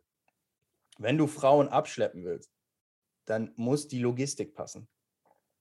[0.99, 2.53] wenn du Frauen abschleppen willst,
[3.27, 4.89] dann muss die Logistik passen.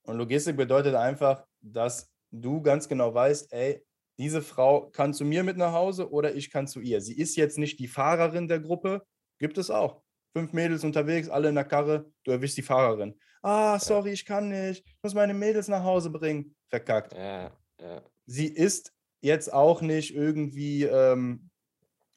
[0.04, 3.84] Und Logistik bedeutet einfach, dass du ganz genau weißt, ey,
[4.18, 7.00] diese Frau kann zu mir mit nach Hause oder ich kann zu ihr.
[7.00, 9.06] Sie ist jetzt nicht die Fahrerin der Gruppe,
[9.38, 10.01] gibt es auch.
[10.34, 13.18] Fünf Mädels unterwegs, alle in der Karre, du erwischst die Fahrerin.
[13.42, 16.54] Ah, sorry, ich kann nicht, ich muss meine Mädels nach Hause bringen.
[16.68, 17.12] Verkackt.
[17.14, 18.02] Ja, ja.
[18.24, 21.50] Sie ist jetzt auch nicht irgendwie ähm,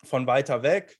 [0.03, 0.99] von weiter weg,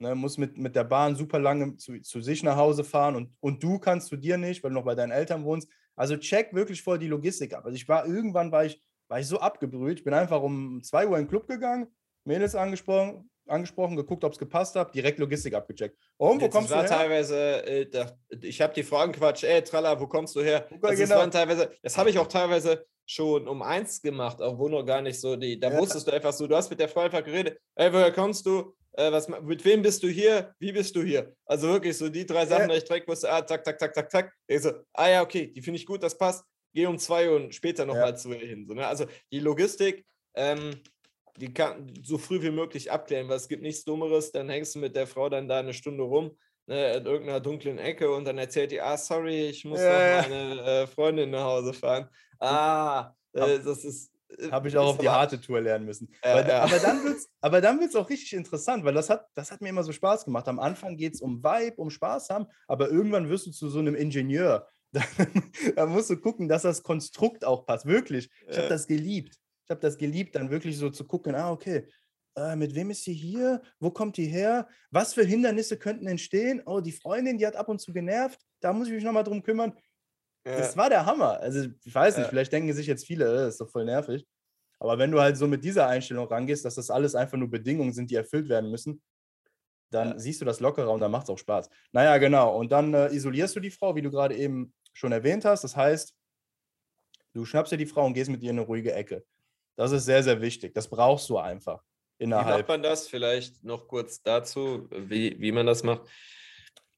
[0.00, 3.34] ne, muss mit, mit der Bahn super lange zu, zu sich nach Hause fahren und,
[3.40, 5.68] und du kannst zu dir nicht, weil du noch bei deinen Eltern wohnst.
[5.94, 7.64] Also check wirklich voll die Logistik ab.
[7.64, 9.98] Also ich war irgendwann war ich, war ich so abgebrüht.
[9.98, 11.88] Ich bin einfach um 2 Uhr in den Club gegangen,
[12.24, 15.96] Mädels angesprochen, angesprochen, geguckt, ob es gepasst hat, direkt Logistik abgecheckt.
[16.16, 16.86] Und wo Jetzt kommst du her?
[16.86, 20.68] Teilweise, äh, da, ich habe die Fragen quatsch, ey Tralla, wo kommst du her?
[20.80, 21.16] Das, genau.
[21.16, 25.02] waren teilweise, das habe ich auch teilweise schon um eins gemacht, auch wo noch gar
[25.02, 25.78] nicht so die, da ja.
[25.78, 28.74] wusstest du einfach so, du hast mit der Frau einfach geredet, ey, woher kommst du?
[28.92, 30.54] Äh, was, mit wem bist du hier?
[30.58, 31.34] Wie bist du hier?
[31.46, 32.76] Also wirklich so die drei Sachen, ja.
[32.76, 34.32] ich direkt wusste, ah, tak, tak, tak, tak, tak.
[34.46, 36.44] Ich so, ah ja, okay, die finde ich gut, das passt.
[36.72, 38.14] Geh um zwei Uhr später nochmal ja.
[38.14, 38.64] zu ihr hin.
[38.66, 38.86] So, ne?
[38.86, 40.80] Also die Logistik, ähm,
[41.40, 44.78] die kann so früh wie möglich abklären, weil es gibt nichts Dummeres, dann hängst du
[44.78, 48.38] mit der Frau dann da eine Stunde rum, ne, in irgendeiner dunklen Ecke und dann
[48.38, 50.22] erzählt die, ah, sorry, ich muss ja.
[50.22, 52.08] noch meine äh, Freundin nach Hause fahren.
[52.38, 56.12] Ah, äh, das ist äh, habe ich auch auf die harte Tour lernen müssen.
[56.24, 56.62] Ja, ja.
[56.62, 59.70] Aber dann wird es aber dann auch richtig interessant, weil das hat, das hat mir
[59.70, 60.46] immer so Spaß gemacht.
[60.48, 63.78] Am Anfang geht es um Vibe, um Spaß haben, aber irgendwann wirst du zu so
[63.78, 64.68] einem Ingenieur.
[65.76, 67.86] Da musst du gucken, dass das Konstrukt auch passt.
[67.86, 68.28] Wirklich.
[68.48, 69.36] Ich habe das geliebt.
[69.70, 71.86] Ich habe das geliebt, dann wirklich so zu gucken, ah, okay,
[72.36, 73.62] äh, mit wem ist sie hier?
[73.78, 74.66] Wo kommt die her?
[74.90, 76.60] Was für Hindernisse könnten entstehen?
[76.66, 78.40] Oh, die Freundin, die hat ab und zu genervt.
[78.58, 79.72] Da muss ich mich nochmal drum kümmern.
[80.44, 80.58] Ja.
[80.58, 81.38] Das war der Hammer.
[81.38, 82.30] Also, ich weiß nicht, ja.
[82.30, 84.26] vielleicht denken sich jetzt viele, das ist doch voll nervig.
[84.80, 87.92] Aber wenn du halt so mit dieser Einstellung rangehst, dass das alles einfach nur Bedingungen
[87.92, 89.00] sind, die erfüllt werden müssen,
[89.90, 90.18] dann ja.
[90.18, 91.70] siehst du das lockerer und dann macht es auch Spaß.
[91.92, 92.58] Naja, genau.
[92.58, 95.62] Und dann äh, isolierst du die Frau, wie du gerade eben schon erwähnt hast.
[95.62, 96.12] Das heißt,
[97.34, 99.24] du schnappst dir die Frau und gehst mit ihr in eine ruhige Ecke.
[99.80, 100.74] Das ist sehr, sehr wichtig.
[100.74, 101.82] Das brauchst du einfach.
[102.18, 102.48] Innerhalb.
[102.48, 103.08] Wie macht man das?
[103.08, 106.02] Vielleicht noch kurz dazu, wie, wie man das macht.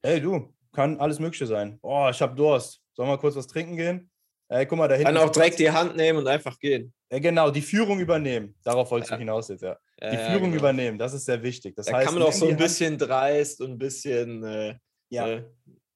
[0.02, 1.78] Hey, du, kann alles Mögliche sein.
[1.80, 2.82] Oh, ich habe Durst.
[2.92, 4.10] Sollen wir kurz was trinken gehen?
[4.48, 5.14] Ey, guck mal, da hinten.
[5.14, 6.92] Kann auch direkt die Hand nehmen und einfach gehen.
[7.12, 8.56] Ja, genau, die Führung übernehmen.
[8.64, 9.16] Darauf wolltest ja.
[9.16, 9.78] du hinaus jetzt, ja.
[10.00, 10.56] ja die Führung genau.
[10.56, 11.76] übernehmen, das ist sehr wichtig.
[11.76, 13.02] Das da heißt, kann man auch so ein bisschen Hand...
[13.02, 14.42] dreist und ein bisschen.
[14.42, 14.74] Äh,
[15.08, 15.28] ja.
[15.28, 15.44] Äh.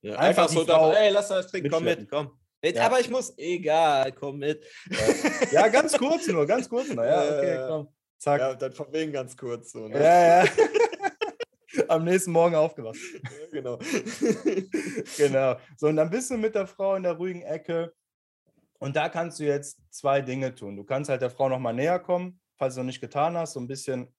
[0.05, 2.31] Einfach, einfach so, da, ey, lass das trinken, komm mit, komm.
[2.63, 4.65] Jetzt, aber ich muss, egal, komm mit.
[5.53, 5.69] Ja.
[5.69, 7.05] ganz kurz nur, ganz kurz nur.
[7.05, 7.89] Ja, okay, komm.
[8.19, 8.41] Zack.
[8.41, 9.89] Ja, dann von wegen ganz kurz so.
[9.89, 10.03] Ne?
[10.03, 10.51] Ja, ja.
[11.89, 12.97] am nächsten Morgen aufgewacht.
[13.23, 13.79] Ja, genau.
[15.17, 15.57] genau.
[15.77, 17.93] So, und dann bist du mit der Frau in der ruhigen Ecke.
[18.79, 20.77] Und da kannst du jetzt zwei Dinge tun.
[20.77, 23.61] Du kannst halt der Frau nochmal näher kommen, falls du noch nicht getan hast, so
[23.61, 24.15] ein bisschen,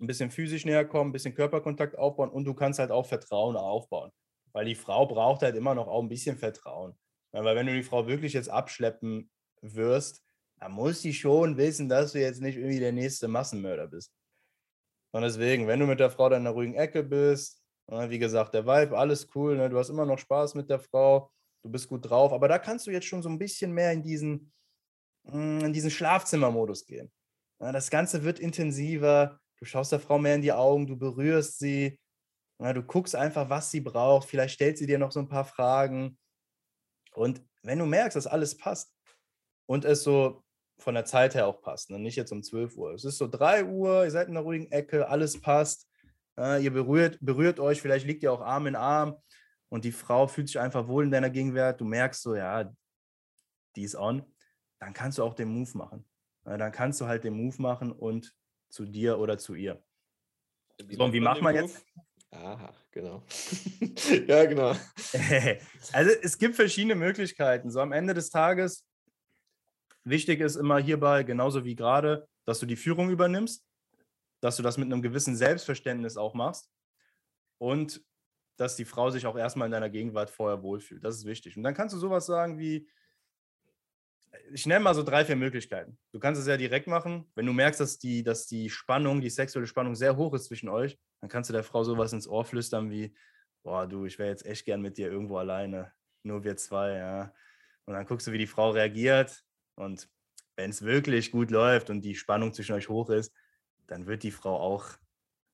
[0.00, 3.56] ein bisschen physisch näher kommen, ein bisschen Körperkontakt aufbauen und du kannst halt auch Vertrauen
[3.56, 4.10] aufbauen.
[4.52, 6.96] Weil die Frau braucht halt immer noch auch ein bisschen Vertrauen.
[7.32, 9.30] Weil wenn du die Frau wirklich jetzt abschleppen
[9.62, 10.22] wirst,
[10.58, 14.12] dann muss sie schon wissen, dass du jetzt nicht irgendwie der nächste Massenmörder bist.
[15.12, 18.18] Und deswegen, wenn du mit der Frau dann in der ruhigen Ecke bist, ne, wie
[18.18, 21.30] gesagt, der Vibe, alles cool, ne, du hast immer noch Spaß mit der Frau,
[21.62, 24.02] du bist gut drauf, aber da kannst du jetzt schon so ein bisschen mehr in
[24.02, 24.52] diesen,
[25.26, 27.12] hm, in diesen Schlafzimmermodus gehen.
[27.58, 31.98] Das Ganze wird intensiver, du schaust der Frau mehr in die Augen, du berührst sie,
[32.58, 36.18] du guckst einfach, was sie braucht, vielleicht stellt sie dir noch so ein paar Fragen.
[37.14, 38.94] Und wenn du merkst, dass alles passt
[39.66, 40.42] und es so
[40.78, 41.90] von der Zeit her auch passt.
[41.90, 41.98] Ne?
[41.98, 42.92] Nicht jetzt um 12 Uhr.
[42.92, 45.88] Es ist so 3 Uhr, ihr seid in einer ruhigen Ecke, alles passt.
[46.38, 49.16] Äh, ihr berührt, berührt euch, vielleicht liegt ihr auch Arm in Arm
[49.68, 51.80] und die Frau fühlt sich einfach wohl in deiner Gegenwart.
[51.80, 52.72] Du merkst so, ja,
[53.76, 54.22] die ist on.
[54.80, 56.04] Dann kannst du auch den Move machen.
[56.44, 58.34] Äh, dann kannst du halt den Move machen und
[58.68, 59.82] zu dir oder zu ihr.
[60.84, 61.84] Wie so, und wie macht man jetzt?
[62.32, 63.22] Aha, genau.
[64.26, 64.74] ja, genau.
[65.92, 67.70] also es gibt verschiedene Möglichkeiten.
[67.70, 68.84] So am Ende des Tages
[70.04, 73.64] Wichtig ist immer hierbei, genauso wie gerade, dass du die Führung übernimmst,
[74.40, 76.70] dass du das mit einem gewissen Selbstverständnis auch machst
[77.58, 78.02] und
[78.56, 81.04] dass die Frau sich auch erstmal in deiner Gegenwart vorher wohlfühlt.
[81.04, 81.56] Das ist wichtig.
[81.56, 82.88] Und dann kannst du sowas sagen wie,
[84.52, 85.98] ich nenne mal so drei, vier Möglichkeiten.
[86.12, 87.30] Du kannst es sehr direkt machen.
[87.34, 90.68] Wenn du merkst, dass die, dass die Spannung, die sexuelle Spannung sehr hoch ist zwischen
[90.68, 93.14] euch, dann kannst du der Frau sowas ins Ohr flüstern wie,
[93.62, 95.92] boah, du, ich wäre jetzt echt gern mit dir irgendwo alleine.
[96.22, 97.34] Nur wir zwei, ja
[97.86, 99.44] Und dann guckst du, wie die Frau reagiert.
[99.76, 100.08] Und
[100.56, 103.32] wenn es wirklich gut läuft und die Spannung zwischen euch hoch ist,
[103.86, 104.86] dann wird die Frau auch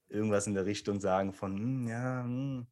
[0.08, 2.66] irgendwas in der Richtung sagen von, hm, ja, hm,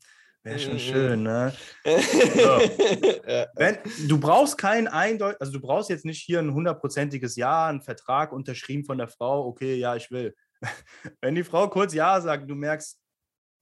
[0.47, 0.79] wäre schon mhm.
[0.79, 1.53] schön, ne?
[1.85, 1.91] So.
[3.57, 3.79] Wenn,
[4.09, 8.33] du brauchst kein eindeutig, also du brauchst jetzt nicht hier ein hundertprozentiges Ja, einen Vertrag
[8.33, 10.35] unterschrieben von der Frau, okay, ja, ich will.
[11.21, 12.99] Wenn die Frau kurz Ja sagt, du merkst,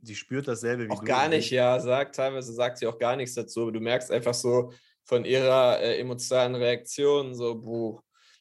[0.03, 1.03] sie spürt dasselbe wie auch du.
[1.03, 4.11] Auch gar nicht Ja sagt, teilweise sagt sie auch gar nichts dazu, aber du merkst
[4.11, 4.73] einfach so
[5.05, 8.01] von ihrer äh, emotionalen Reaktion, so, buh,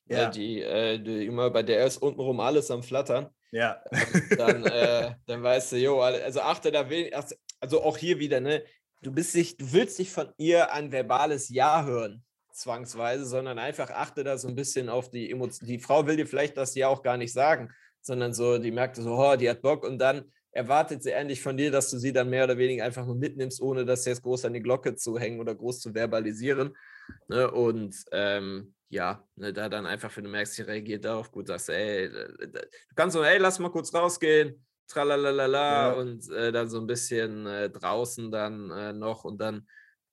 [0.10, 0.28] äh, ja.
[0.28, 3.30] äh, die, äh, die immer bei der ist untenrum alles am Flattern.
[3.52, 3.84] Ja.
[4.36, 7.16] dann, äh, dann weißt du, jo, also achte da wenig,
[7.64, 8.62] also auch hier wieder, ne?
[9.02, 13.90] Du bist nicht, du willst nicht von ihr ein verbales Ja hören, zwangsweise, sondern einfach
[13.90, 15.70] achte da so ein bisschen auf die Emotionen.
[15.70, 17.70] Die Frau will dir vielleicht das Ja auch gar nicht sagen,
[18.02, 21.56] sondern so, die merkt so, oh, die hat Bock und dann erwartet sie endlich von
[21.56, 24.44] dir, dass du sie dann mehr oder weniger einfach nur mitnimmst, ohne das jetzt groß
[24.44, 26.76] an die Glocke zu hängen oder groß zu verbalisieren.
[27.30, 27.50] Ne?
[27.50, 31.70] Und ähm, ja, ne, da dann einfach, wenn du merkst, sie reagiert darauf gut, sagst
[31.70, 32.50] du, ey, du
[32.96, 35.94] kannst so, ey, lass mal kurz rausgehen, tralalala, ja.
[35.94, 39.68] und äh, dann so ein bisschen äh, draußen dann äh, noch und dann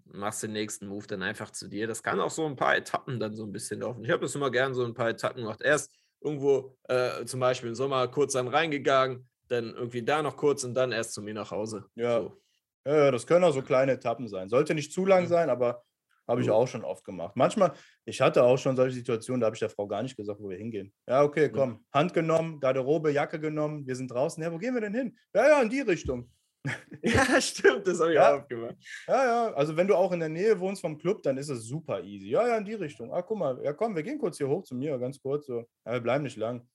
[0.05, 1.87] machst du den nächsten Move dann einfach zu dir.
[1.87, 4.05] Das kann auch so ein paar Etappen dann so ein bisschen laufen.
[4.05, 5.63] Ich habe das immer gern so ein paar Etappen gemacht.
[5.63, 10.65] Erst irgendwo äh, zum Beispiel im Sommer kurz dann reingegangen, dann irgendwie da noch kurz
[10.65, 11.85] und dann erst zu mir nach Hause.
[11.95, 12.21] Ja.
[12.21, 12.41] So.
[12.87, 14.49] Ja, das können auch so kleine Etappen sein.
[14.49, 15.85] Sollte nicht zu lang sein, aber
[16.31, 17.35] habe ich auch schon oft gemacht.
[17.35, 17.73] Manchmal,
[18.05, 20.49] ich hatte auch schon solche Situationen, da habe ich der Frau gar nicht gesagt, wo
[20.49, 20.93] wir hingehen.
[21.09, 21.85] Ja, okay, komm.
[21.93, 24.43] Hand genommen, Garderobe, Jacke genommen, wir sind draußen.
[24.43, 25.19] Ja, wo gehen wir denn hin?
[25.35, 26.31] Ja, ja, in die Richtung.
[27.03, 28.37] ja, stimmt, das habe ich ja.
[28.37, 28.77] auch gemacht.
[29.09, 31.65] Ja, ja, also wenn du auch in der Nähe wohnst vom Club, dann ist es
[31.65, 32.29] super easy.
[32.29, 33.13] Ja, ja, in die Richtung.
[33.13, 35.67] Ah, guck mal, ja, komm, wir gehen kurz hier hoch zu mir, ganz kurz so.
[35.85, 36.69] Ja, wir bleiben nicht lang.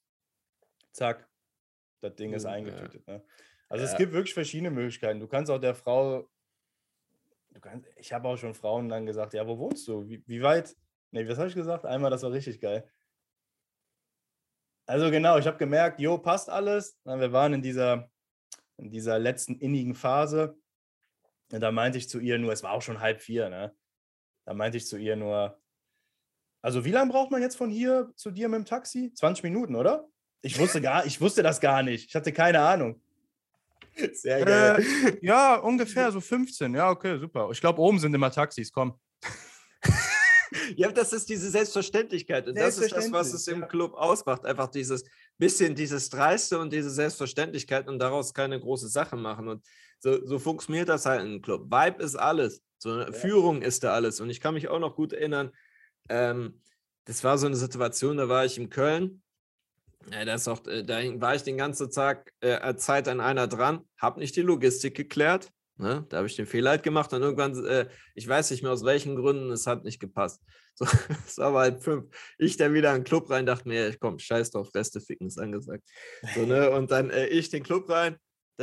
[0.92, 1.30] Zack,
[2.02, 3.08] das Ding ist eingetütet.
[3.08, 3.24] Ne?
[3.70, 3.92] Also ja.
[3.92, 5.20] es gibt wirklich verschiedene Möglichkeiten.
[5.20, 6.28] Du kannst auch der Frau
[7.60, 10.08] kannst, ich habe auch schon Frauen dann gesagt, ja, wo wohnst du?
[10.08, 10.76] Wie, wie weit?
[11.12, 11.86] Nee, was habe ich gesagt?
[11.86, 12.90] Einmal, das war richtig geil.
[14.88, 17.00] Also genau, ich habe gemerkt, jo, passt alles.
[17.04, 18.10] Wir waren in dieser,
[18.78, 20.58] in dieser letzten innigen Phase.
[21.52, 23.76] Und da meinte ich zu ihr nur, es war auch schon halb vier, ne?
[24.46, 25.60] Da meinte ich zu ihr nur,
[26.62, 29.12] also wie lange braucht man jetzt von hier zu dir mit dem Taxi?
[29.14, 30.08] 20 Minuten, oder?
[30.42, 32.10] Ich wusste gar, ich wusste das gar nicht.
[32.10, 33.02] Ich hatte keine Ahnung.
[34.14, 34.86] Sehr geil.
[35.06, 36.74] Äh, ja, ungefähr so 15.
[36.74, 37.50] Ja, okay, super.
[37.52, 39.00] Ich glaube, oben sind immer Taxis, komm.
[40.76, 42.48] ja, das ist diese Selbstverständlichkeit.
[42.48, 44.46] Und das ist das, was es im Club ausmacht.
[44.46, 45.04] Einfach dieses
[45.38, 49.48] bisschen dieses Dreiste und diese Selbstverständlichkeit und daraus keine große Sache machen.
[49.48, 49.66] Und
[50.00, 51.72] so, so funktioniert das halt im Club.
[51.72, 52.62] Vibe ist alles.
[52.78, 53.12] So ja.
[53.12, 54.20] Führung ist da alles.
[54.20, 55.52] Und ich kann mich auch noch gut erinnern,
[56.10, 56.62] ähm,
[57.06, 59.22] das war so eine Situation, da war ich in Köln
[60.12, 63.82] ja, das auch, äh, da war ich den ganzen Tag äh, Zeit an einer dran,
[63.98, 65.52] habe nicht die Logistik geklärt.
[65.78, 66.06] Ne?
[66.10, 68.86] Da habe ich den Fehler halt gemacht und irgendwann, äh, ich weiß nicht mehr aus
[68.86, 70.42] welchen Gründen, es hat nicht gepasst.
[70.78, 70.86] So,
[71.26, 72.14] es war halb fünf.
[72.38, 75.40] Ich dann wieder in den Club rein, dachte mir, komm, scheiß drauf, Reste ficken ist
[75.40, 75.86] angesagt.
[76.36, 76.70] So, ne?
[76.76, 78.18] Und dann äh, ich den Club rein,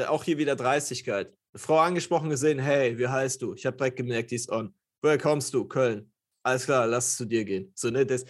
[0.09, 1.28] auch hier wieder Dreistigkeit.
[1.28, 3.55] Eine Frau angesprochen gesehen, hey, wie heißt du?
[3.55, 4.74] Ich habe direkt gemerkt, die ist on.
[5.00, 5.64] Woher kommst du?
[5.64, 6.12] Köln.
[6.42, 7.72] Alles klar, lass es zu dir gehen.
[7.74, 8.26] So, ne, das,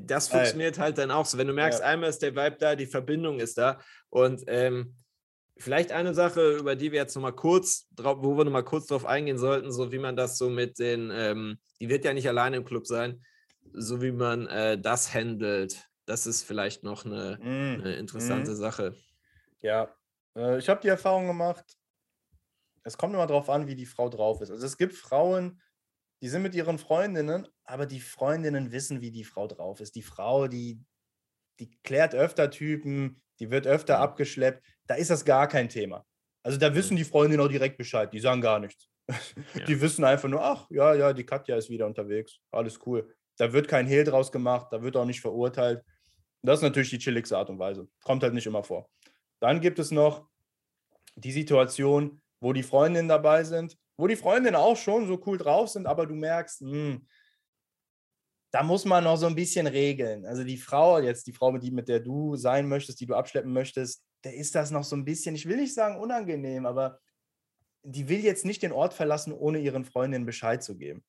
[0.00, 1.38] das funktioniert halt dann auch so.
[1.38, 1.86] Wenn du merkst, ja.
[1.86, 3.80] einmal ist der Vibe da, die Verbindung ist da.
[4.10, 4.96] Und ähm,
[5.58, 9.04] vielleicht eine Sache, über die wir jetzt nochmal kurz, drauf, wo wir nochmal kurz drauf
[9.04, 12.58] eingehen sollten, so wie man das so mit den, ähm, die wird ja nicht alleine
[12.58, 13.22] im Club sein,
[13.72, 15.88] so wie man äh, das handelt.
[16.06, 17.80] Das ist vielleicht noch eine, mm.
[17.80, 18.56] eine interessante mm.
[18.56, 18.94] Sache.
[19.60, 19.94] Ja,
[20.34, 21.64] äh, ich habe die Erfahrung gemacht,
[22.84, 24.50] es kommt immer darauf an, wie die Frau drauf ist.
[24.50, 25.60] Also es gibt Frauen,
[26.20, 29.94] die sind mit ihren Freundinnen, aber die Freundinnen wissen, wie die Frau drauf ist.
[29.94, 30.80] Die Frau, die,
[31.60, 34.02] die klärt öfter Typen, die wird öfter mhm.
[34.02, 34.64] abgeschleppt.
[34.86, 36.04] Da ist das gar kein Thema.
[36.42, 38.12] Also da wissen die Freundinnen auch direkt Bescheid.
[38.12, 38.88] Die sagen gar nichts.
[39.54, 39.64] Ja.
[39.64, 42.38] Die wissen einfach nur, ach ja, ja, die Katja ist wieder unterwegs.
[42.50, 43.14] Alles cool.
[43.36, 45.82] Da wird kein Hehl draus gemacht, da wird auch nicht verurteilt.
[46.42, 47.88] Das ist natürlich die chilligste Art und Weise.
[48.02, 48.88] Kommt halt nicht immer vor.
[49.40, 50.26] Dann gibt es noch
[51.16, 55.68] die Situation, wo die Freundinnen dabei sind wo die Freundinnen auch schon so cool drauf
[55.68, 57.08] sind, aber du merkst, mh, hm,
[58.50, 60.24] da muss man noch so ein bisschen regeln.
[60.24, 63.52] Also die Frau, jetzt die Frau, mit, mit der du sein möchtest, die du abschleppen
[63.52, 66.98] möchtest, der ist das noch so ein bisschen, ich will nicht sagen unangenehm, aber
[67.82, 71.04] die will jetzt nicht den Ort verlassen, ohne ihren Freundinnen Bescheid zu geben.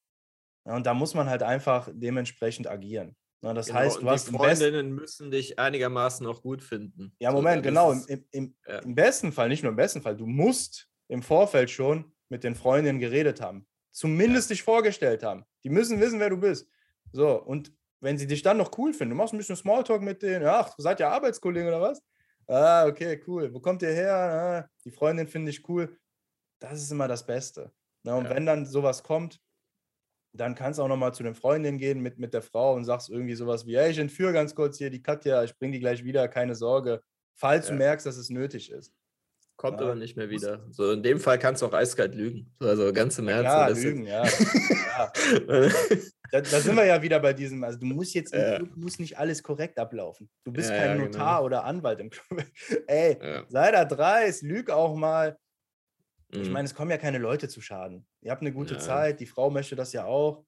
[0.65, 3.15] Ja, und da muss man halt einfach dementsprechend agieren.
[3.41, 7.15] Ja, das genau, heißt, du hast die Freundinnen müssen dich einigermaßen auch gut finden.
[7.19, 7.91] Ja, Moment, so, genau.
[7.93, 8.79] Im, im, ja.
[8.79, 12.55] Im besten Fall, nicht nur im besten Fall, du musst im Vorfeld schon mit den
[12.55, 13.67] Freundinnen geredet haben.
[13.91, 14.53] Zumindest ja.
[14.53, 15.45] dich vorgestellt haben.
[15.63, 16.67] Die müssen wissen, wer du bist.
[17.11, 20.21] So, und wenn sie dich dann noch cool finden, du machst ein bisschen Smalltalk mit
[20.21, 22.01] denen, ach, seid ihr Arbeitskollegen oder was?
[22.47, 23.53] Ah, okay, cool.
[23.53, 24.15] Wo kommt ihr her?
[24.15, 25.97] Ah, die Freundin finde ich cool.
[26.59, 27.71] Das ist immer das Beste.
[28.03, 28.29] Na, und ja.
[28.31, 29.39] wenn dann sowas kommt,
[30.33, 33.09] dann kannst du auch nochmal zu den Freundinnen gehen mit, mit der Frau und sagst
[33.09, 36.03] irgendwie sowas wie, hey, ich entführe ganz kurz hier die Katja, ich bringe die gleich
[36.03, 37.01] wieder, keine Sorge,
[37.33, 37.73] falls ja.
[37.73, 38.93] du merkst, dass es nötig ist.
[39.59, 39.87] Kommt ja.
[39.87, 40.65] aber nicht mehr wieder.
[40.71, 42.49] So in dem Fall kannst du auch eiskalt lügen.
[42.61, 43.43] Also ganz im Ernst.
[43.43, 44.23] Ja, lügen, ja.
[44.25, 45.11] ja.
[46.31, 48.61] da, da, sind wir ja wieder bei diesem, also du musst jetzt nicht, ja.
[48.77, 50.29] musst nicht alles korrekt ablaufen.
[50.45, 51.45] Du bist kein Notar genau.
[51.45, 52.45] oder Anwalt im Club.
[52.87, 53.17] Ey,
[53.49, 55.37] sei da dreist, lüg auch mal.
[56.31, 56.53] Ich mhm.
[56.53, 58.07] meine, es kommen ja keine Leute zu Schaden.
[58.21, 58.77] Ihr habt eine gute.
[58.77, 60.45] Zeit, die Frau möchte das ja auch.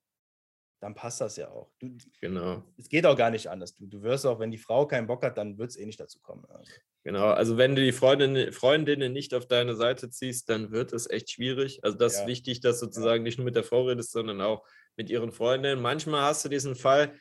[0.80, 1.70] Dann passt das ja auch.
[1.80, 2.64] Du, genau.
[2.78, 3.76] Es geht auch gar nicht anders.
[3.76, 6.00] Du, du wirst auch, wenn die Frau keinen Bock hat, dann wird es eh nicht
[6.00, 6.46] dazu kommen.
[6.48, 6.72] Also.
[7.04, 11.10] Genau, also wenn du die Freundin, Freundinnen nicht auf deine Seite ziehst, dann wird es
[11.10, 11.84] echt schwierig.
[11.84, 12.22] Also das ja.
[12.22, 14.64] ist wichtig, dass sozusagen nicht nur mit der Frau redest, sondern auch
[14.98, 15.82] mit ihren Freundinnen.
[15.82, 17.14] Manchmal hast du diesen Fall,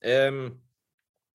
[0.00, 0.60] ähm,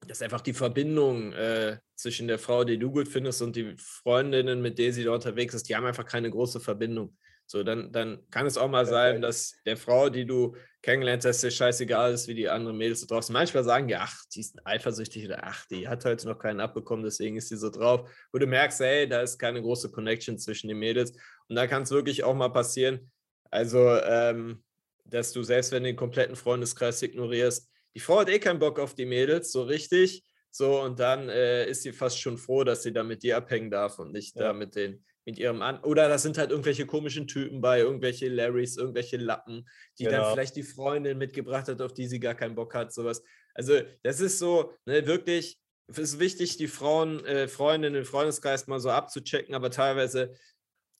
[0.07, 4.61] dass einfach die Verbindung äh, zwischen der Frau, die du gut findest, und die Freundinnen,
[4.61, 7.15] mit denen sie da unterwegs ist, die haben einfach keine große Verbindung.
[7.47, 11.43] So, dann, dann kann es auch mal sein, dass der Frau, die du kennengelernt hast,
[11.43, 13.33] dir scheißegal ist, wie die anderen Mädels da draußen.
[13.33, 17.05] Manchmal sagen die, ach, die ist eifersüchtig oder ach, die hat heute noch keinen abbekommen,
[17.05, 18.09] deswegen ist sie so drauf.
[18.31, 21.11] Wo du merkst, hey, da ist keine große Connection zwischen den Mädels.
[21.47, 23.11] Und da kann es wirklich auch mal passieren,
[23.51, 24.63] also, ähm,
[25.05, 28.79] dass du selbst wenn du den kompletten Freundeskreis ignorierst, die Frau hat eh keinen Bock
[28.79, 30.23] auf die Mädels, so richtig.
[30.51, 33.71] So, und dann äh, ist sie fast schon froh, dass sie da mit dir abhängen
[33.71, 34.43] darf und nicht ja.
[34.43, 38.29] da mit den mit ihrem An oder das sind halt irgendwelche komischen Typen bei, irgendwelche
[38.29, 40.17] Larrys, irgendwelche Lappen, die genau.
[40.17, 43.23] dann vielleicht die Freundin mitgebracht hat, auf die sie gar keinen Bock hat, sowas.
[43.53, 48.67] Also das ist so, ne, wirklich, es ist wichtig, die Frauen, äh, Freundinnen, den Freundeskreis
[48.67, 50.33] mal so abzuchecken, aber teilweise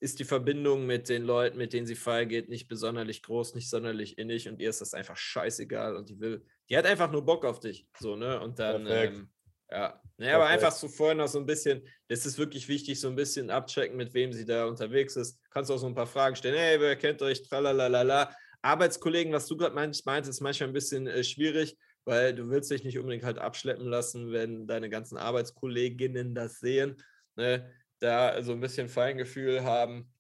[0.02, 3.70] ist die Verbindung mit den Leuten, mit denen sie feiern geht, nicht besonders groß, nicht
[3.70, 7.26] sonderlich innig und ihr ist das einfach scheißegal und die will, die hat einfach nur
[7.26, 9.30] Bock auf dich, so, ne, und dann, ähm,
[9.72, 13.10] ja, naja, aber einfach so vorher noch so ein bisschen, das ist wirklich wichtig, so
[13.10, 15.40] ein bisschen abchecken, mit wem sie da unterwegs ist.
[15.50, 18.34] Kannst auch so ein paar Fragen stellen, hey, wer kennt euch, tralalala.
[18.62, 22.72] Arbeitskollegen, was du gerade meinst, meinst, ist manchmal ein bisschen äh, schwierig, weil du willst
[22.72, 26.96] dich nicht unbedingt halt abschleppen lassen, wenn deine ganzen Arbeitskolleginnen das sehen.
[27.36, 27.70] Ne?
[28.00, 30.12] Da so ein bisschen Feingefühl haben.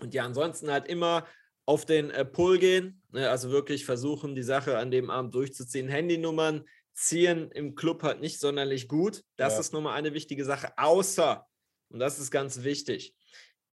[0.00, 1.26] Und ja, ansonsten halt immer
[1.64, 3.30] auf den äh, Pull gehen, ne?
[3.30, 5.88] also wirklich versuchen, die Sache an dem Abend durchzuziehen.
[5.88, 9.22] Handynummern ziehen im Club halt nicht sonderlich gut.
[9.36, 9.60] Das ja.
[9.60, 10.72] ist nochmal eine wichtige Sache.
[10.76, 11.46] Außer,
[11.88, 13.14] und das ist ganz wichtig,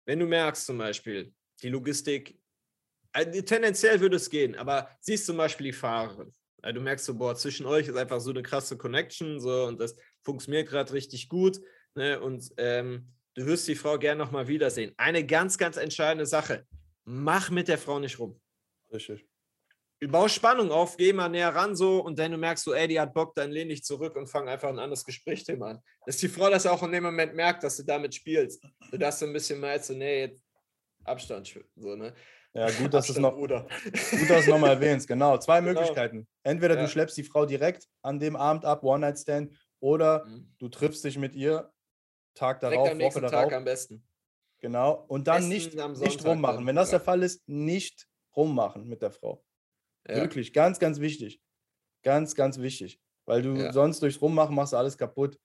[0.05, 2.39] wenn du merkst zum Beispiel, die Logistik,
[3.13, 6.33] also tendenziell würde es gehen, aber siehst zum Beispiel die Fahrerin.
[6.63, 9.81] Also du merkst so, boah, zwischen euch ist einfach so eine krasse Connection so und
[9.81, 11.61] das funktioniert gerade richtig gut.
[11.95, 14.93] Ne, und ähm, du wirst die Frau gerne nochmal wiedersehen.
[14.99, 16.67] Eine ganz, ganz entscheidende Sache.
[17.05, 18.39] Mach mit der Frau nicht rum.
[18.93, 19.27] Richtig
[20.01, 23.01] bau Spannung auf, geh mal näher ran so und wenn du merkst, so, ey, die
[23.01, 25.83] hat Bock, dann lehn dich zurück und fang einfach ein anderes Gesprächsthema an.
[26.05, 28.63] Dass die Frau das auch in dem Moment merkt, dass du damit spielst.
[28.91, 30.43] Du darfst so ein bisschen mal so, nee, jetzt
[31.05, 32.13] Abstand, so, ne?
[32.53, 35.07] Ja, gut, dass du es noch, gut, dass du nochmal erwähnst.
[35.07, 35.73] Genau, zwei genau.
[35.73, 36.27] Möglichkeiten.
[36.43, 36.83] Entweder ja.
[36.83, 40.55] du schleppst die Frau direkt an dem Abend ab, One-Night-Stand, oder mhm.
[40.59, 41.71] du triffst dich mit ihr
[42.35, 43.53] Tag darauf, Woche Tag darauf.
[43.53, 44.07] am besten.
[44.61, 46.67] Genau, und dann nicht, nicht rummachen.
[46.67, 46.99] Wenn das ja.
[46.99, 49.45] der Fall ist, nicht rummachen mit der Frau.
[50.09, 50.17] Ja.
[50.17, 51.41] Wirklich, ganz, ganz wichtig.
[52.03, 53.01] Ganz, ganz wichtig.
[53.25, 53.73] Weil du ja.
[53.73, 55.39] sonst durchs Rummachen machst du alles kaputt.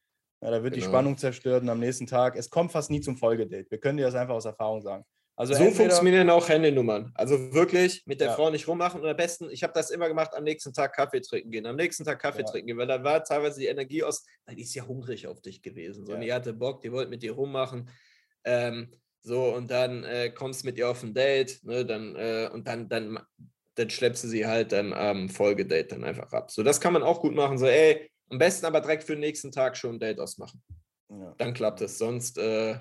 [0.43, 0.85] Ja, da wird genau.
[0.85, 3.69] die Spannung zerstört und am nächsten Tag, es kommt fast nie zum Folgedate.
[3.69, 5.05] Wir können dir das einfach aus Erfahrung sagen.
[5.35, 7.11] Also so funktionieren auch Handynummern.
[7.15, 8.35] Also wirklich mit der ja.
[8.35, 11.21] Frau nicht rummachen und am besten, ich habe das immer gemacht, am nächsten Tag Kaffee
[11.21, 12.45] trinken gehen, am nächsten Tag Kaffee ja.
[12.45, 15.41] trinken gehen, weil da war teilweise die Energie aus, weil die ist ja hungrig auf
[15.41, 16.05] dich gewesen.
[16.05, 16.19] So, ja.
[16.19, 17.89] die hatte Bock, die wollte mit dir rummachen.
[18.43, 18.91] Ähm,
[19.23, 22.89] so, und dann äh, kommst mit ihr auf ein Date, ne, dann, äh, und dann,
[22.89, 23.19] dann
[23.75, 26.51] dann schleppst du sie halt dann am Folgedate dann einfach ab.
[26.51, 27.57] So, das kann man auch gut machen.
[27.57, 30.61] So, ey, am besten aber direkt für den nächsten Tag schon ein Date ausmachen.
[31.09, 31.33] Ja.
[31.37, 31.97] Dann klappt es.
[31.97, 32.79] Sonst, äh,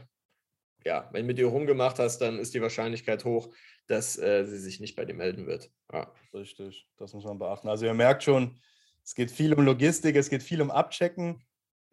[0.85, 3.55] ja, wenn du mit ihr rumgemacht hast, dann ist die Wahrscheinlichkeit hoch,
[3.87, 5.71] dass äh, sie sich nicht bei dir melden wird.
[5.93, 6.13] Ja.
[6.33, 7.69] Richtig, das muss man beachten.
[7.69, 8.59] Also ihr merkt schon,
[9.05, 11.45] es geht viel um Logistik, es geht viel um Abchecken.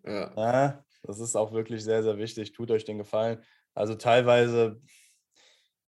[0.05, 0.33] Ja.
[0.35, 2.53] ja das ist auch wirklich sehr, sehr wichtig.
[2.53, 3.43] Tut euch den Gefallen.
[3.73, 4.81] Also teilweise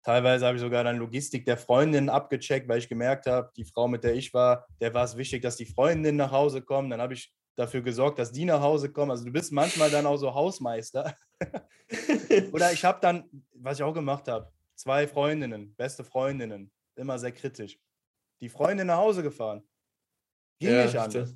[0.03, 3.87] Teilweise habe ich sogar dann Logistik der Freundin abgecheckt, weil ich gemerkt habe, die Frau,
[3.87, 6.91] mit der ich war, der war es wichtig, dass die Freundin nach Hause kommt.
[6.91, 9.11] Dann habe ich dafür gesorgt, dass die nach Hause kommen.
[9.11, 11.13] Also du bist manchmal dann auch so Hausmeister.
[12.53, 17.33] Oder ich habe dann, was ich auch gemacht habe, zwei Freundinnen, beste Freundinnen, immer sehr
[17.33, 17.77] kritisch.
[18.39, 19.67] Die Freundin nach Hause gefahren.
[20.59, 21.35] Ging ja, nicht anders.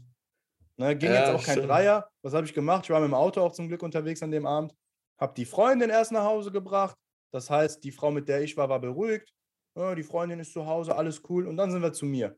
[0.78, 1.70] Ne, ging ja, jetzt auch kein stimmt.
[1.70, 2.10] Dreier.
[2.22, 2.86] Was habe ich gemacht?
[2.86, 4.74] Ich war mit dem Auto auch zum Glück unterwegs an dem Abend.
[5.20, 6.98] Habe die Freundin erst nach Hause gebracht,
[7.34, 9.34] das heißt, die Frau, mit der ich war, war beruhigt.
[9.76, 11.48] Ja, die Freundin ist zu Hause, alles cool.
[11.48, 12.38] Und dann sind wir zu mir.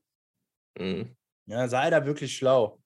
[0.79, 1.15] Mhm.
[1.47, 2.79] Ja, sei da wirklich schlau.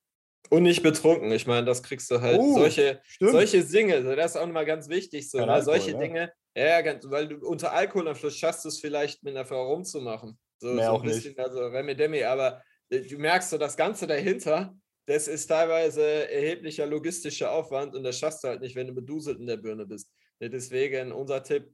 [0.50, 1.32] Und nicht betrunken.
[1.32, 2.40] Ich meine, das kriegst du halt.
[2.40, 5.30] Uh, solche, solche Dinge, das ist auch nochmal ganz wichtig.
[5.30, 5.44] So, ne?
[5.44, 6.00] Alkohol, solche ja.
[6.00, 10.38] Dinge, ja, ganz, weil du unter Alkoholeinfluss schaffst du es vielleicht mit einer Frau rumzumachen.
[10.60, 11.40] So, so ein bisschen, nicht.
[11.40, 17.52] also Remi aber äh, du merkst so das Ganze dahinter, das ist teilweise erheblicher logistischer
[17.52, 20.12] Aufwand und das schaffst du halt nicht, wenn du beduselt in der Birne bist.
[20.42, 21.74] Deswegen unser Tipp,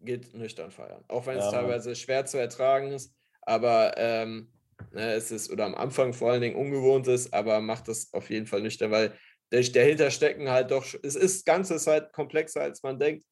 [0.00, 1.04] geht nüchtern feiern.
[1.08, 4.52] Auch wenn ja, es teilweise schwer zu ertragen ist, aber ähm,
[4.92, 8.30] ne, es ist, oder am Anfang vor allen Dingen ungewohnt ist, aber macht das auf
[8.30, 9.12] jeden Fall nüchtern, weil
[9.52, 13.24] der, dahinter stecken halt doch, es ist Ganze halt komplexer, als man denkt.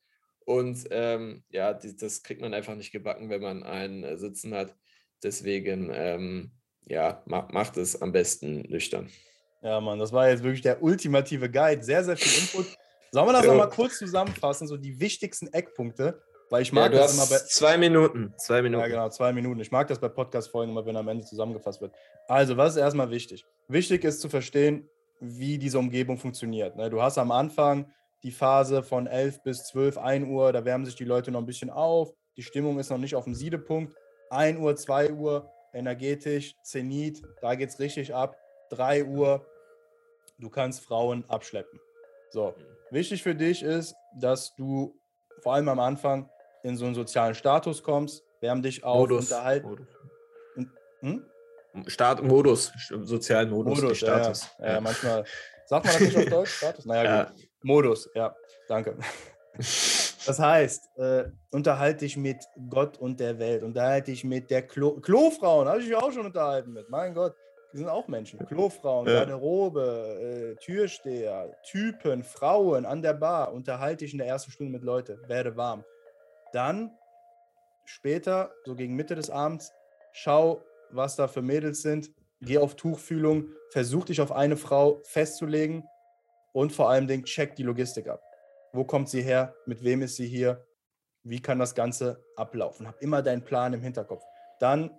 [0.47, 4.55] Und ähm, ja, die, das kriegt man einfach nicht gebacken, wenn man einen äh, sitzen
[4.55, 4.75] hat.
[5.23, 6.53] Deswegen, ähm,
[6.87, 9.11] ja, ma, macht es am besten nüchtern.
[9.63, 11.83] Ja, Mann, das war jetzt wirklich der ultimative Guide.
[11.83, 12.67] Sehr, sehr viel Input.
[13.11, 16.23] Sollen wir das nochmal kurz zusammenfassen, so die wichtigsten Eckpunkte?
[16.55, 17.45] Weil ich mag ja, das immer bei.
[17.47, 18.33] Zwei Minuten.
[18.37, 18.81] Zwei Minuten.
[18.83, 19.59] Ja, genau, zwei Minuten.
[19.59, 21.93] Ich mag das bei Podcast-Folgen immer, wenn am Ende zusammengefasst wird.
[22.29, 23.45] Also, was ist erstmal wichtig?
[23.67, 24.89] Wichtig ist zu verstehen,
[25.19, 26.77] wie diese Umgebung funktioniert.
[26.77, 26.91] Ne?
[26.91, 27.93] Du hast am Anfang
[28.23, 31.47] die Phase von 11 bis 12, 1 Uhr, da wärmen sich die Leute noch ein
[31.47, 32.13] bisschen auf.
[32.37, 33.93] Die Stimmung ist noch nicht auf dem Siedepunkt.
[34.31, 38.37] 1 Uhr, 2 Uhr, energetisch, Zenit, da geht es richtig ab.
[38.71, 39.45] 3 Uhr,
[40.39, 41.81] du kannst Frauen abschleppen.
[42.31, 42.55] So,
[42.93, 44.95] wichtig für dich ist, dass du
[45.43, 46.31] vor allem am Anfang
[46.65, 49.31] in so einen sozialen Status kommst, wärm dich auf, Modus.
[49.31, 49.69] unterhalten.
[49.69, 49.87] Modus.
[51.01, 51.25] Hm?
[51.87, 54.49] Start Modus, sozialen Modus, Modus Status.
[54.59, 54.73] Ja, ja.
[54.75, 55.25] ja, manchmal.
[55.67, 56.51] Sagt man das nicht auf Deutsch?
[56.51, 56.85] Status?
[56.87, 57.25] Naja, ja.
[57.25, 57.49] gut.
[57.63, 58.35] Modus, ja,
[58.69, 58.97] danke.
[60.27, 62.39] Das heißt, äh, unterhalte dich mit
[62.71, 66.27] Gott und der Welt, unterhalte dich mit der Klo Klofrauen, habe ich mich auch schon
[66.27, 67.35] unterhalten mit, mein Gott.
[67.73, 68.39] Die sind auch Menschen.
[68.47, 69.15] Klofrauen, ja.
[69.15, 73.53] Garderobe, äh, Türsteher, Typen, Frauen an der Bar.
[73.53, 75.19] Unterhalte dich in der ersten Stunde mit Leuten.
[75.27, 75.85] Werde warm.
[76.55, 76.97] Dann
[77.85, 79.73] später, so gegen Mitte des Abends,
[80.13, 82.13] schau, was da für Mädels sind.
[82.41, 83.49] Geh auf Tuchfühlung.
[83.71, 85.85] Versuch dich auf eine Frau festzulegen.
[86.53, 88.23] Und vor allem check die Logistik ab.
[88.73, 89.57] Wo kommt sie her?
[89.67, 90.65] Mit wem ist sie hier?
[91.25, 92.87] Wie kann das Ganze ablaufen?
[92.87, 94.23] Hab immer deinen Plan im Hinterkopf.
[94.61, 94.91] Dann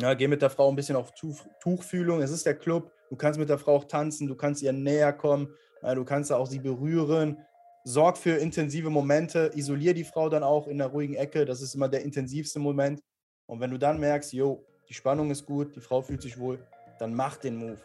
[0.00, 1.12] ja, geh mit der Frau ein bisschen auf
[1.60, 2.22] Tuchfühlung.
[2.22, 2.92] Es ist der Club.
[3.08, 5.52] Du kannst mit der Frau auch tanzen, du kannst ihr näher kommen,
[5.82, 7.44] du kannst auch sie berühren.
[7.84, 11.44] Sorg für intensive Momente, isolier die Frau dann auch in der ruhigen Ecke.
[11.44, 13.00] Das ist immer der intensivste Moment.
[13.46, 16.58] Und wenn du dann merkst, jo, die Spannung ist gut, die Frau fühlt sich wohl,
[16.98, 17.78] dann mach den Move.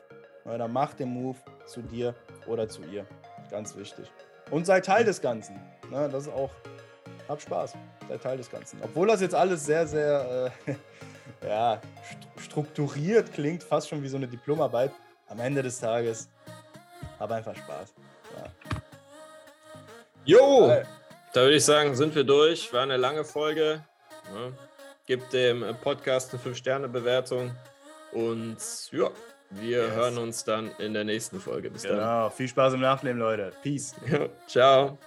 [0.45, 2.13] Ja, dann mach den Move zu dir
[2.47, 3.05] oder zu ihr.
[3.49, 4.11] Ganz wichtig.
[4.51, 5.59] Und sei Teil des Ganzen.
[5.91, 6.51] Ja, das ist auch,
[7.27, 7.73] hab Spaß,
[8.07, 8.79] sei Teil des Ganzen.
[8.83, 10.75] Obwohl das jetzt alles sehr, sehr äh,
[11.47, 11.81] ja,
[12.37, 14.91] strukturiert klingt, fast schon wie so eine Diplomarbeit.
[15.27, 16.29] Am Ende des Tages
[17.19, 17.95] habe einfach Spaß.
[20.25, 20.81] Jo!
[21.33, 22.73] Da würde ich sagen, sind wir durch.
[22.73, 23.83] War eine lange Folge.
[24.33, 24.51] Ja.
[25.05, 27.51] Gebt dem Podcast eine 5-Sterne-Bewertung.
[28.11, 28.57] Und
[28.91, 29.11] ja,
[29.51, 29.91] wir yes.
[29.91, 31.69] hören uns dann in der nächsten Folge.
[31.69, 31.97] Bis genau.
[31.97, 32.31] dann.
[32.31, 33.51] Viel Spaß im Nachnehmen, Leute.
[33.61, 33.93] Peace.
[34.47, 34.97] ciao.